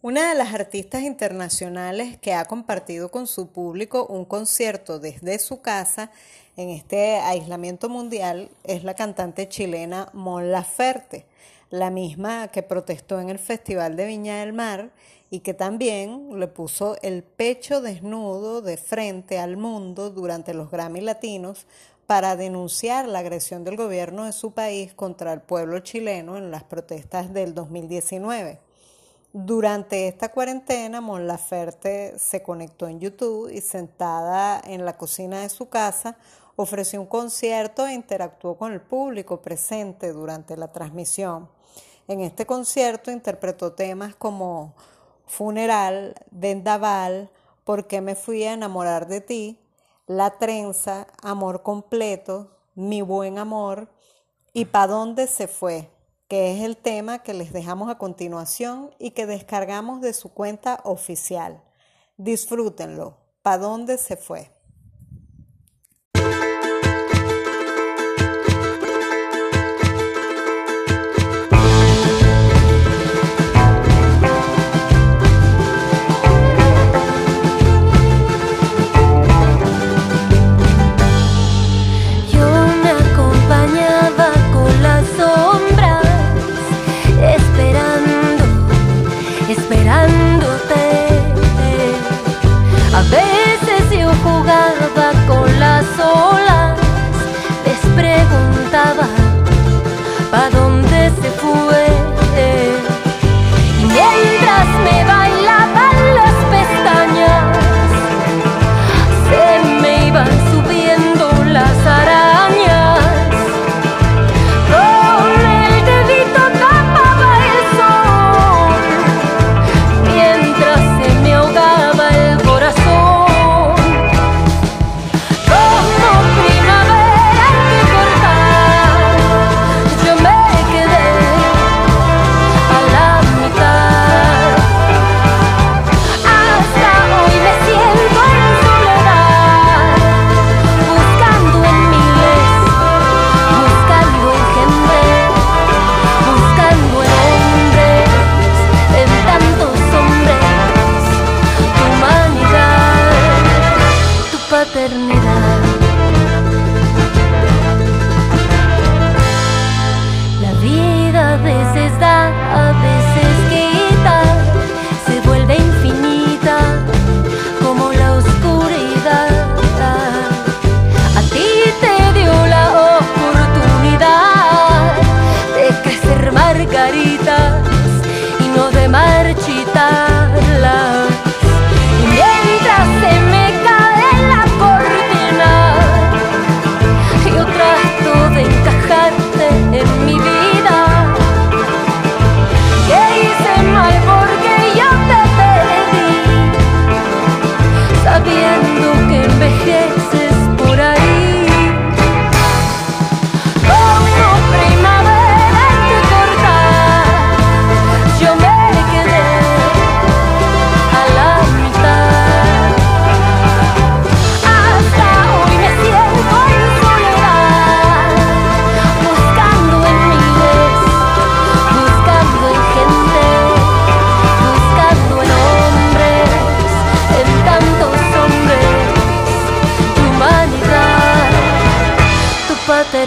Una 0.04 0.28
de 0.28 0.35
las 0.35 0.52
artistas 0.52 1.02
internacionales 1.02 2.18
que 2.18 2.35
ha 2.35 2.44
compartido 2.44 3.11
con 3.11 3.26
su 3.26 3.48
público 3.48 4.07
un 4.07 4.26
concierto 4.26 5.00
desde 5.00 5.38
su 5.38 5.62
casa 5.62 6.11
en 6.57 6.71
este 6.71 7.17
aislamiento 7.17 7.88
mundial 7.88 8.51
es 8.62 8.85
la 8.85 8.95
cantante 8.95 9.49
chilena 9.49 10.09
Mon 10.12 10.53
Laferte, 10.53 11.27
la 11.71 11.90
misma 11.90 12.49
que 12.49 12.62
protestó 12.62 13.21
en 13.21 13.29
el 13.29 13.38
Festival 13.38 13.97
de 13.97 14.07
Viña 14.07 14.40
del 14.40 14.53
Mar 14.53 14.90
y 15.31 15.40
que 15.40 15.55
también 15.55 16.38
le 16.38 16.47
puso 16.47 16.97
el 17.03 17.25
pecho 17.25 17.81
desnudo 17.81 18.62
de 18.62 18.77
frente 18.77 19.38
al 19.38 19.57
mundo 19.57 20.11
durante 20.11 20.55
los 20.55 20.71
Grammy 20.71 21.01
Latinos 21.01 21.67
para 22.07 22.37
denunciar 22.37 23.09
la 23.09 23.21
agresión 23.21 23.64
del 23.64 23.77
gobierno 23.77 24.27
de 24.27 24.33
su 24.33 24.53
país 24.53 24.95
contra 24.95 25.33
el 25.33 25.40
pueblo 25.40 25.81
chileno 25.81 26.37
en 26.37 26.53
las 26.53 26.62
protestas 26.62 27.33
del 27.33 27.55
2019. 27.55 28.61
Durante 29.33 30.07
esta 30.07 30.31
cuarentena, 30.31 31.01
Mon 31.01 31.27
Laferte 31.27 32.17
se 32.21 32.43
conectó 32.43 32.87
en 32.87 33.01
YouTube 33.01 33.51
y 33.53 33.61
sentada 33.61 34.62
en 34.64 34.85
la 34.85 34.97
cocina 34.97 35.40
de 35.40 35.49
su 35.49 35.69
casa 35.69 36.17
ofreció 36.57 37.01
un 37.01 37.07
concierto 37.07 37.87
e 37.87 37.95
interactuó 37.95 38.57
con 38.57 38.73
el 38.73 38.81
público 38.81 39.43
presente 39.43 40.12
durante 40.12 40.57
la 40.57 40.73
transmisión. 40.73 41.49
En 42.07 42.21
este 42.21 42.47
concierto 42.47 43.11
interpretó 43.11 43.73
temas 43.73 44.14
como 44.14 44.75
Funeral, 45.27 46.14
Vendaval, 46.31 47.31
¿Por 47.64 47.87
qué 47.87 48.03
me 48.03 48.14
fui 48.14 48.45
a 48.45 48.53
enamorar 48.53 49.09
de 49.09 49.23
ti? 49.23 49.59
La 50.07 50.38
trenza, 50.38 51.07
Amor 51.23 51.62
completo, 51.62 52.59
Mi 52.75 53.01
buen 53.01 53.38
amor 53.38 53.88
y 54.53 54.67
¿Pa 54.67 54.87
dónde 54.87 55.27
se 55.27 55.49
fue? 55.49 55.90
que 56.29 56.53
es 56.53 56.62
el 56.62 56.77
tema 56.77 57.23
que 57.23 57.35
les 57.35 57.53
dejamos 57.53 57.90
a 57.90 57.99
continuación 57.99 58.90
y 58.99 59.11
que 59.11 59.27
descargamos 59.27 60.01
de 60.01 60.14
su 60.14 60.33
cuenta 60.33 60.81
oficial. 60.85 61.62
Disfrútenlo. 62.17 63.19
¿Pa 63.43 63.59
dónde 63.59 63.99
se 63.99 64.17
fue? 64.17 64.54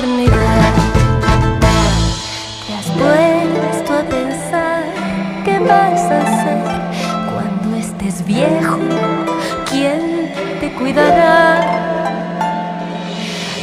Te 0.07 0.23
has 2.73 2.89
puesto 2.91 3.93
a 3.93 4.03
pensar 4.03 4.83
qué 5.43 5.59
vas 5.59 5.99
a 5.99 6.21
hacer 6.21 6.59
cuando 7.33 7.75
estés 7.75 8.25
viejo, 8.25 8.79
quién 9.69 10.31
te 10.61 10.71
cuidará. 10.75 11.61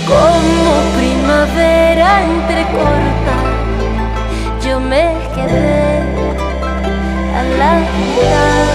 Como 0.07 0.72
primavera 0.98 2.24
entrecorta, 2.24 3.37
yo 4.62 4.80
me 4.80 5.14
quedé 5.35 6.02
a 7.38 7.42
la 7.59 7.72
mitad. 7.78 8.73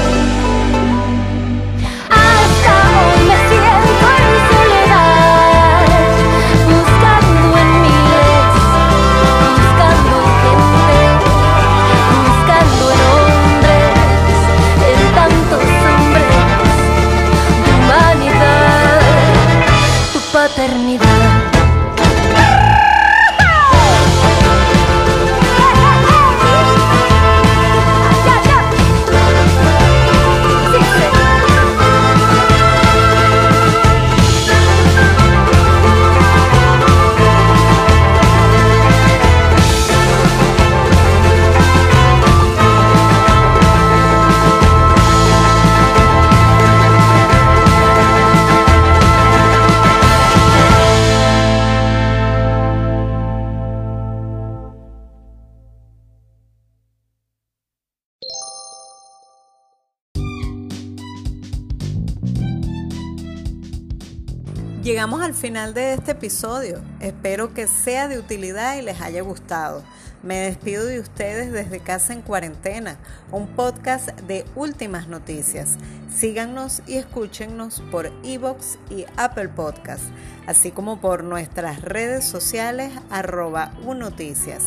final 65.39 65.73
de 65.73 65.93
este 65.93 66.11
episodio. 66.11 66.81
Espero 66.99 67.53
que 67.53 67.65
sea 67.65 68.09
de 68.09 68.19
utilidad 68.19 68.75
y 68.75 68.81
les 68.81 68.99
haya 68.99 69.21
gustado. 69.21 69.83
Me 70.21 70.35
despido 70.35 70.85
de 70.85 70.99
ustedes 70.99 71.53
desde 71.53 71.79
Casa 71.79 72.11
en 72.11 72.21
Cuarentena, 72.21 72.97
un 73.31 73.47
podcast 73.47 74.09
de 74.21 74.43
últimas 74.55 75.07
noticias. 75.07 75.77
Síganos 76.13 76.81
y 76.87 76.95
escúchenos 76.95 77.81
por 77.89 78.11
Evox 78.25 78.79
y 78.89 79.05
Apple 79.15 79.47
Podcast, 79.47 80.03
así 80.45 80.71
como 80.71 80.99
por 80.99 81.23
nuestras 81.23 81.81
redes 81.83 82.25
sociales 82.25 82.91
arroba 83.09 83.71
unoticias. 83.85 84.63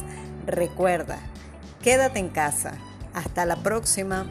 Recuerda, 0.47 1.19
quédate 1.83 2.19
en 2.19 2.31
casa. 2.31 2.79
Hasta 3.13 3.45
la 3.45 3.57
próxima. 3.57 4.27